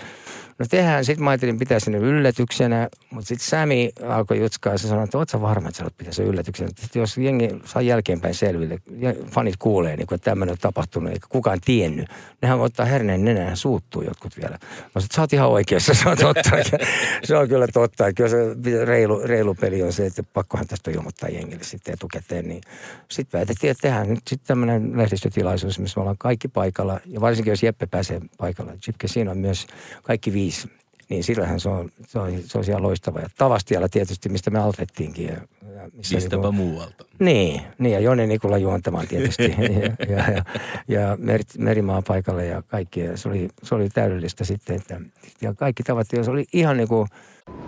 No 0.59 0.67
tehdään, 0.71 1.05
sitten 1.05 1.25
mä 1.25 1.31
ajattelin 1.31 1.59
pitää 1.59 1.81
sinne 1.81 1.99
yllätyksenä, 1.99 2.89
mutta 3.11 3.29
sitten 3.29 3.49
Sami 3.49 3.93
alkoi 4.09 4.39
jutskaa 4.39 4.73
ja 4.73 4.79
sanoi, 4.79 5.05
että 5.05 5.19
ootko 5.19 5.41
varma, 5.41 5.69
että 5.69 5.85
sä 5.85 5.91
pitää 5.99 6.13
sen 6.13 6.27
yllätyksenä. 6.27 6.71
Että 6.85 6.99
jos 6.99 7.19
jengi 7.19 7.51
saa 7.65 7.83
jälkeenpäin 7.83 8.35
selville, 8.35 8.79
ja 8.99 9.15
fanit 9.31 9.57
kuulee, 9.59 9.97
niin 9.97 10.07
kuin, 10.07 10.17
että 10.17 10.31
tämmöinen 10.31 10.53
on 10.53 10.59
tapahtunut, 10.61 11.13
eikä 11.13 11.27
kukaan 11.29 11.59
tiennyt. 11.65 12.09
Nehän 12.43 12.61
ottaa 12.61 12.87
herneen 12.87 13.25
nenään 13.25 13.49
ja 13.49 13.57
suuttuu 13.57 14.03
jotkut 14.03 14.37
vielä. 14.37 14.51
Mä 14.51 14.59
sanoin, 14.69 15.05
että 15.05 15.17
sä 15.17 15.21
oot 15.21 15.33
ihan 15.33 15.49
oikeassa, 15.49 15.95
se 15.95 16.09
on 16.09 16.17
totta. 16.17 16.51
se 17.25 17.37
on 17.37 17.49
kyllä 17.49 17.69
totta. 17.73 18.13
Kyllä 18.13 18.31
se 18.31 18.37
reilu, 18.85 19.21
reilu 19.25 19.55
peli 19.55 19.83
on 19.83 19.93
se, 19.93 20.07
että 20.07 20.23
pakkohan 20.23 20.67
tästä 20.67 20.91
ilmoittaa 20.91 21.29
jengille 21.29 21.65
sitten 21.65 21.95
etukäteen. 21.95 22.49
Niin 22.49 22.63
sitten 23.11 23.39
päätettiin, 23.39 23.71
että 23.71 23.83
tehdään 23.83 24.09
nyt 24.09 24.29
sitten 24.29 24.47
tämmöinen 24.47 24.99
lehdistötilaisuus, 24.99 25.79
missä 25.79 25.99
me 25.99 26.01
ollaan 26.01 26.19
kaikki 26.19 26.49
paikalla. 26.49 27.01
Ja 27.07 27.21
varsinkin 27.21 27.51
jos 27.51 27.63
Jeppe 27.63 27.87
pääsee 27.87 28.21
paikalla. 28.39 28.73
Jipke 28.87 29.09
siinä 29.09 29.31
on 29.31 29.39
myös 29.39 29.67
kaikki 30.03 30.33
viisi 30.33 30.48
viisi, 30.49 30.69
niin 31.09 31.25
sillähän 31.25 31.61
se 31.61 31.69
on, 31.69 31.91
se 32.07 32.19
on, 32.19 32.31
se 32.45 32.59
on 32.59 32.65
ihan 32.69 32.83
loistava. 32.83 33.21
Ja 33.21 33.29
Tavastialla 33.39 33.89
tietysti, 33.89 34.29
mistä 34.29 34.51
me 34.51 34.59
aloitettiinkin. 34.59 35.27
Ja, 35.27 35.35
ja 35.75 35.89
missä 35.93 36.15
Mistäpä 36.15 36.37
niinku, 36.37 36.53
muualta. 36.53 37.05
Niin, 37.19 37.63
niin, 37.79 37.93
ja 37.93 38.01
Joni 38.01 38.27
Nikula 38.27 38.59
juontamaan 38.59 39.07
tietysti. 39.09 39.55
ja, 39.59 40.17
ja, 40.17 40.31
ja, 40.31 40.45
ja 40.89 41.17
Mer, 41.21 41.41
Merimaa 41.59 42.03
paikalle 42.03 42.47
ja 42.47 42.63
kaikki. 42.63 43.01
Ja 43.01 43.17
se, 43.17 43.29
oli, 43.29 43.49
se 43.63 43.75
oli 43.75 43.89
täydellistä 43.89 44.45
sitten. 44.45 44.77
Että, 44.77 45.01
ja 45.41 45.55
kaikki 45.55 45.83
tavattiin, 45.83 46.25
se 46.25 46.31
oli 46.31 46.45
ihan 46.53 46.77
niin 46.77 46.89
kuin... 46.89 47.09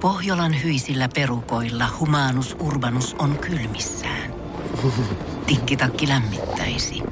Pohjolan 0.00 0.62
hyisillä 0.64 1.08
perukoilla 1.14 1.88
humanus 2.00 2.56
urbanus 2.60 3.16
on 3.18 3.38
kylmissään. 3.38 4.34
Tikkitakki 5.46 6.08
lämmittäisi. 6.08 7.02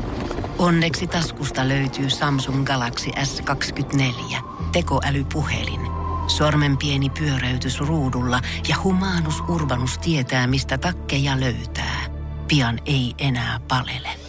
Onneksi 0.59 1.07
taskusta 1.07 1.69
löytyy 1.69 2.11
Samsung 2.11 2.65
Galaxy 2.65 3.11
S24– 3.11 4.43
tekoälypuhelin. 4.73 5.81
Sormen 6.27 6.79
pieni 6.79 7.11
pyöräytys 7.11 7.81
ruudulla 7.81 8.41
ja 8.69 8.77
humanus 8.85 9.41
urbanus 9.49 9.99
tietää, 9.99 10.47
mistä 10.47 10.79
takkeja 10.79 11.41
löytää. 11.41 12.01
Pian 12.49 12.81
ei 12.87 13.15
enää 13.19 13.61
palele. 13.69 14.28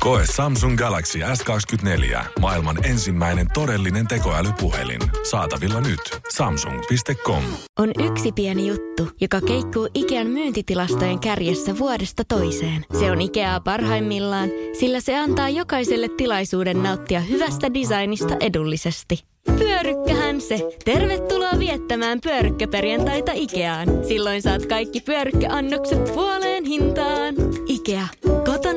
Koe 0.00 0.22
Samsung 0.36 0.78
Galaxy 0.78 1.18
S24. 1.18 2.18
Maailman 2.40 2.84
ensimmäinen 2.84 3.46
todellinen 3.54 4.06
tekoälypuhelin. 4.06 5.00
Saatavilla 5.30 5.80
nyt. 5.80 6.00
Samsung.com. 6.34 7.42
On 7.78 7.90
yksi 8.10 8.32
pieni 8.32 8.66
juttu, 8.66 9.08
joka 9.20 9.40
keikkuu 9.40 9.88
Ikean 9.94 10.26
myyntitilastojen 10.26 11.18
kärjessä 11.20 11.78
vuodesta 11.78 12.22
toiseen. 12.24 12.84
Se 12.98 13.10
on 13.10 13.20
Ikeaa 13.20 13.60
parhaimmillaan, 13.60 14.48
sillä 14.80 15.00
se 15.00 15.18
antaa 15.18 15.48
jokaiselle 15.48 16.08
tilaisuuden 16.08 16.82
nauttia 16.82 17.20
hyvästä 17.20 17.74
designista 17.74 18.36
edullisesti. 18.40 19.24
Pyörykkähän 19.58 20.40
se. 20.40 20.58
Tervetuloa 20.84 21.58
viettämään 21.58 22.20
pyörykkäperjantaita 22.20 23.32
Ikeaan. 23.34 23.88
Silloin 24.08 24.42
saat 24.42 24.66
kaikki 24.66 25.00
pyörykkäannokset 25.00 26.04
puoleen 26.04 26.64
hintaan. 26.64 27.34
Ikea. 27.66 28.06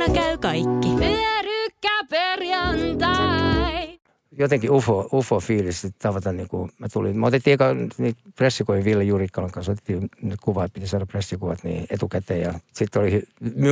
Kotona 0.02 0.22
käy 0.22 0.38
kaikki. 0.38 0.90
Pyörykkäperjantai 1.00 4.00
jotenkin 4.38 4.72
UFO, 4.72 5.10
UFO-fiilis 5.14 5.88
tavata 6.00 6.32
niin 6.32 6.48
kuin 6.48 6.72
mä 6.78 6.88
tulin. 6.94 7.20
Mä 7.20 7.26
otettiin 7.26 7.54
eka 7.54 7.76
niin 7.98 8.16
pressikoin 8.36 8.86
Ville 8.86 9.04
Jurikkalan 9.04 9.52
kanssa, 9.52 9.72
otettiin 9.72 10.10
ne 10.22 10.36
kuvat, 10.42 10.74
piti 10.74 10.88
saada 10.88 11.06
pressikuvat 11.06 11.64
niin 11.64 11.86
etukäteen. 11.90 12.42
Ja 12.42 12.54
sitten 12.74 13.02
oli 13.02 13.24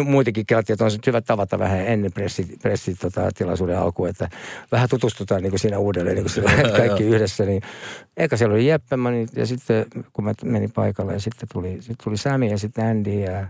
muitakin 0.06 0.46
kelattiin, 0.46 0.74
että 0.74 0.86
on 0.86 0.92
hyvä 1.08 1.22
tavata 1.22 1.60
vähän 1.60 1.88
ennen 1.88 2.12
pressi, 2.12 2.58
pressi 2.62 2.96
tota, 2.96 3.30
tilaisuuden 3.38 3.80
alkuun, 3.80 4.10
että 4.10 4.30
vähän 4.72 4.90
tutustutaan 4.90 5.42
niin 5.42 5.52
kuin 5.52 5.60
siinä 5.60 5.80
uudelleen, 5.80 6.16
niin 6.16 6.24
kuin 6.24 6.34
sillä, 6.34 6.52
kaikki 6.78 7.04
yhdessä. 7.04 7.46
Niin. 7.46 7.62
Eka 8.18 8.38
siellä 8.38 8.54
oli 8.54 8.68
Jeppe, 8.68 8.98
niin, 8.98 9.30
ja 9.36 9.46
sitten 9.46 9.86
kun 10.14 10.26
mä 10.26 10.34
menin 10.44 10.72
paikalle 10.72 11.14
ja 11.14 11.20
sitten 11.20 11.50
tuli, 11.54 11.72
sitten 11.72 12.04
tuli 12.04 12.18
Sami 12.18 12.52
ja 12.52 12.58
sitten 12.58 12.86
Andy 12.86 13.20
ja 13.20 13.48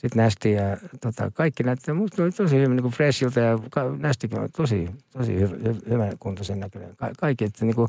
sitten 0.00 0.22
Nästi 0.24 0.52
ja 0.52 0.76
tota, 1.00 1.30
kaikki 1.34 1.62
näyttää, 1.62 1.94
musta 1.94 2.22
oli 2.22 2.30
tosi 2.32 2.56
hyvin 2.56 2.76
niin 2.76 2.90
freshiltä 2.92 3.40
ja 3.40 3.58
Nästikin 3.98 4.38
on 4.38 4.48
tosi, 4.56 4.90
tosi 5.12 5.34
hyvä, 5.34 5.56
hyvän 5.90 6.12
kuntoisen 6.20 6.60
näköinen. 6.60 6.96
Ka- 6.96 7.10
kaikki, 7.18 7.44
että 7.44 7.64
niin 7.64 7.76
kuin, 7.76 7.88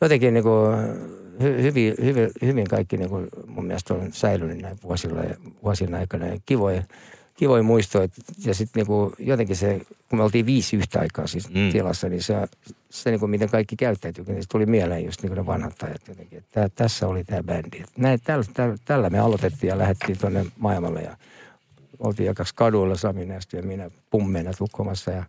jotenkin 0.00 0.34
niin 0.34 0.44
kuin, 0.44 0.76
hy, 1.42 1.62
hyvin, 1.62 1.94
hyvin, 2.04 2.30
hyvin 2.42 2.66
kaikki 2.66 2.96
niin 2.96 3.10
kuin, 3.10 3.28
mun 3.46 3.66
mielestä 3.66 3.94
on 3.94 4.12
säilynyt 4.12 4.58
näin 4.58 4.76
vuosilla 4.82 5.20
ja 5.20 5.34
vuosien 5.62 5.94
aikana 5.94 6.26
ja 6.26 6.38
kivoja, 6.46 6.82
kivoja 7.34 7.62
muistoja. 7.62 8.08
Ja 8.44 8.54
sitten 8.54 8.80
niinku, 8.80 9.12
jotenkin 9.18 9.56
se, 9.56 9.80
kun 10.08 10.18
me 10.18 10.22
oltiin 10.22 10.46
viisi 10.46 10.76
yhtä 10.76 11.00
aikaa 11.00 11.26
siis 11.26 11.48
Mm. 11.50 11.72
tilassa, 11.72 12.08
niin 12.08 12.22
se, 12.22 12.34
se 12.90 13.10
niinku, 13.10 13.26
miten 13.26 13.48
kaikki 13.48 13.76
käyttäytyy, 13.76 14.24
niin 14.24 14.42
se 14.42 14.48
tuli 14.48 14.66
mieleen 14.66 15.04
just 15.04 15.22
niinku 15.22 15.34
ne 15.34 15.46
vanhat 15.46 15.82
ajat 15.82 16.08
jotenkin. 16.08 16.38
Että 16.38 16.50
tää, 16.52 16.68
tässä 16.68 17.08
oli 17.08 17.24
tämä 17.24 17.42
bändi. 17.42 17.82
Näin, 17.96 18.18
tällä, 18.24 18.44
tällä, 18.54 18.76
tällä, 18.84 19.10
me 19.10 19.18
aloitettiin 19.18 19.68
ja 19.68 19.78
lähdettiin 19.78 20.18
tuonne 20.18 20.46
maailmalle 20.58 21.00
ja 21.02 21.16
oltiin 21.98 22.26
jakaksi 22.26 22.54
kaduilla 22.54 22.96
Sami 22.96 23.26
Nästy 23.26 23.56
ja 23.56 23.62
minä 23.62 23.90
pummeina 24.10 24.52
Tukholmassa 24.58 25.10
ja 25.10 25.24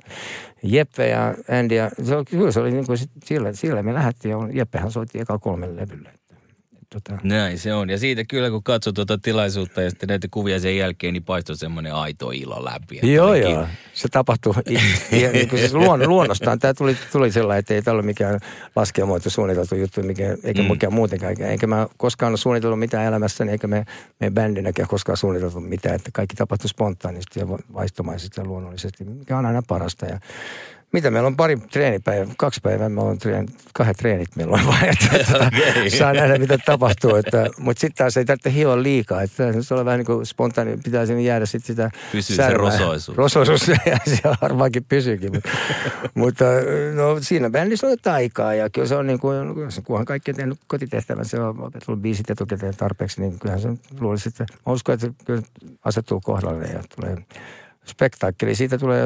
Jeppe 0.63 1.07
ja 1.07 1.35
Andy. 1.59 1.75
Ja 1.75 1.91
se 2.03 2.15
oli, 2.15 2.25
kyllä 2.25 2.51
se 2.51 2.59
oli 2.59 2.71
niin 2.71 2.85
kuin 2.85 2.97
sillä, 3.23 3.53
sillä 3.53 3.83
me 3.83 3.93
lähdettiin 3.93 4.31
ja 4.31 4.37
Jeppehän 4.53 4.91
soitti 4.91 5.19
eka 5.19 5.39
kolmelle 5.39 5.81
levylle. 5.81 6.09
Tota, 6.93 7.19
Näin 7.23 7.59
se 7.59 7.73
on. 7.73 7.89
Ja 7.89 7.97
siitä 7.97 8.23
kyllä, 8.23 8.49
kun 8.49 8.63
katsoo 8.63 8.93
tuota 8.93 9.17
tilaisuutta 9.17 9.81
ja 9.81 9.89
sitten 9.89 10.09
näitä 10.09 10.27
kuvia 10.31 10.59
sen 10.59 10.77
jälkeen, 10.77 11.13
niin 11.13 11.23
paistoi 11.23 11.55
semmoinen 11.57 11.93
aito 11.93 12.31
ilo 12.31 12.65
läpi. 12.65 12.99
Joo, 13.13 13.29
olikin- 13.29 13.51
joo. 13.51 13.67
Se 13.93 14.07
tapahtui. 14.07 14.53
ja, 15.21 15.31
niin 15.31 15.49
kuin 15.49 15.59
siis 15.59 15.73
luon, 15.73 16.07
luonnostaan 16.09 16.59
tämä 16.59 16.73
tuli, 16.73 16.97
tuli 17.11 17.31
sellainen, 17.31 17.59
että 17.59 17.73
ei 17.73 17.81
tämä 17.81 17.95
ole 17.95 18.01
mikään 18.01 18.39
laskelmoitu 18.75 19.29
suunniteltu 19.29 19.75
juttu, 19.75 20.03
mikä, 20.03 20.37
eikä 20.43 20.61
Mm. 20.61 20.67
mikään 20.71 20.93
muutenkaan. 20.93 21.41
Eikä 21.41 21.67
mä 21.67 21.87
koskaan 21.97 22.31
ole 22.31 22.37
suunnitellut 22.37 22.79
mitään 22.79 23.05
elämässäni, 23.05 23.51
eikä 23.51 23.67
me, 23.67 23.85
me 24.19 24.31
bändinäkään 24.31 24.87
koskaan 24.87 25.17
suunniteltu 25.17 25.59
mitään. 25.59 25.95
Että 25.95 26.09
kaikki 26.13 26.35
tapahtui 26.35 26.69
spontaanisti 26.69 27.39
ja 27.39 27.47
vaistomaisesti 27.49 28.41
ja 28.41 28.45
luonnollisesti, 28.47 29.03
mikä 29.03 29.37
on 29.37 29.45
aina 29.45 29.61
parasta. 29.67 30.05
Ja 30.05 30.19
mitä 30.93 31.11
meillä 31.11 31.27
on 31.27 31.35
pari 31.35 31.57
treenipäivää, 31.57 32.33
kaksi 32.37 32.59
päivää 32.63 32.89
meillä 32.89 33.11
on 33.11 33.17
treen, 33.17 33.47
kahdet 33.73 33.97
treenit 33.97 34.35
meillä 34.35 34.53
on 34.53 34.67
vaan, 34.67 34.85
että 34.85 35.19
tota, 35.31 35.47
Okei. 35.47 35.89
saa 35.89 36.13
nähdä 36.13 36.37
mitä 36.37 36.57
tapahtuu. 36.57 37.15
Että, 37.15 37.49
mutta 37.57 37.81
sitten 37.81 37.97
taas 37.97 38.17
ei 38.17 38.25
tarvitse 38.25 38.53
hioa 38.53 38.83
liikaa, 38.83 39.21
että 39.21 39.53
se 39.61 39.73
on 39.73 39.85
vähän 39.85 39.97
niin 39.97 40.05
kuin 40.05 40.25
spontaani, 40.25 40.77
pitää 40.83 41.05
sinne 41.05 41.21
jäädä 41.21 41.45
sitten 41.45 41.67
sitä 41.67 41.91
Pysyy 42.11 42.35
se 42.35 42.53
rosoisuus. 42.53 43.17
Rosoisuus, 43.17 43.67
ja 43.85 43.97
siellä 44.05 44.37
varmaankin 44.41 44.85
pysyykin. 44.89 45.31
Mutta, 45.33 45.49
mutta 46.15 46.45
no, 46.95 47.17
siinä 47.21 47.49
bändissä 47.49 47.87
on 47.87 47.91
jotain 47.91 48.15
aikaa 48.15 48.53
ja 48.53 48.69
kyllä 48.69 48.87
se 48.87 48.95
on 48.95 49.07
niin 49.07 49.19
kuin, 49.19 49.47
kunhan 49.83 50.05
kaikki 50.05 50.31
on 50.31 50.35
tehnyt 50.35 50.59
kotitehtävän, 50.67 51.25
se 51.25 51.39
on 51.39 51.49
opetellut 51.49 52.01
biisit 52.01 52.29
etukäteen 52.29 52.75
tarpeeksi, 52.75 53.21
niin 53.21 53.39
kyllähän 53.39 53.61
se 53.61 53.69
luulisi, 53.99 54.29
että 54.29 54.45
mä 54.65 54.73
uskon, 54.73 54.93
että 54.93 55.07
se 55.07 55.13
kyllä 55.25 55.41
asettuu 55.85 56.21
kohdalle 56.23 56.65
ja 56.65 56.83
tulee 56.95 57.17
spektaakkeli. 57.87 58.55
Siitä 58.55 58.77
tulee, 58.77 59.03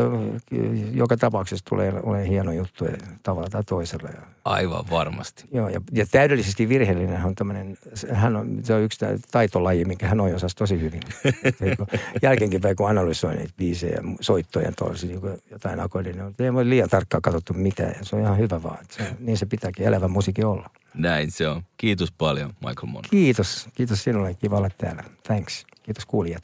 joka 0.93 1.17
tapauksessa 1.17 1.65
tulee 1.69 1.93
ole 2.03 2.27
hieno 2.27 2.51
juttu 2.51 2.85
tavalla 3.23 3.49
tai 3.49 3.63
toisella. 3.63 4.09
Aivan 4.45 4.85
varmasti. 4.89 5.45
joo, 5.51 5.69
ja, 5.69 5.81
ja 5.91 6.05
täydellisesti 6.11 6.69
virheellinen 6.69 7.25
on 7.25 7.35
tämmöinen, 7.35 7.77
hän 8.11 8.35
on, 8.35 8.59
se 8.63 8.73
on 8.73 8.81
yksi 8.81 9.05
taitolaji, 9.31 9.85
mikä 9.85 10.07
hän 10.07 10.21
on 10.21 10.35
osasi 10.35 10.55
tosi 10.55 10.81
hyvin. 10.81 11.01
Jälkeenkin 12.23 12.61
kun 12.77 12.89
analysoi 12.89 13.35
niitä 13.35 13.53
biisejä, 13.57 13.95
ja 13.95 14.01
soittoja 14.21 14.65
ja 14.65 14.71
tosi, 14.71 15.07
niin 15.07 15.21
kuin 15.21 15.37
jotain 15.51 15.79
akordin, 15.79 16.17
niin 16.17 16.35
ei 16.39 16.53
voi 16.53 16.69
liian 16.69 16.89
tarkkaan 16.89 17.21
katsottu 17.21 17.53
mitään. 17.53 17.95
Ja 17.99 18.05
se 18.05 18.15
on 18.15 18.21
ihan 18.21 18.37
hyvä 18.37 18.63
vaan. 18.63 18.77
Se, 18.89 19.03
niin 19.19 19.37
se 19.37 19.45
pitääkin 19.45 19.85
elävä 19.85 20.07
musiikki 20.07 20.43
olla. 20.43 20.69
Näin 20.93 21.31
se 21.31 21.47
on. 21.47 21.63
Kiitos 21.77 22.11
paljon, 22.11 22.53
Michael 22.59 22.87
Mono. 22.87 23.07
Kiitos. 23.09 23.69
Kiitos 23.73 24.03
sinulle. 24.03 24.33
Kiva 24.33 24.57
olla 24.57 24.69
täällä. 24.77 25.03
Thanks. 25.23 25.65
Kiitos 25.83 26.05
kuulijat. 26.05 26.43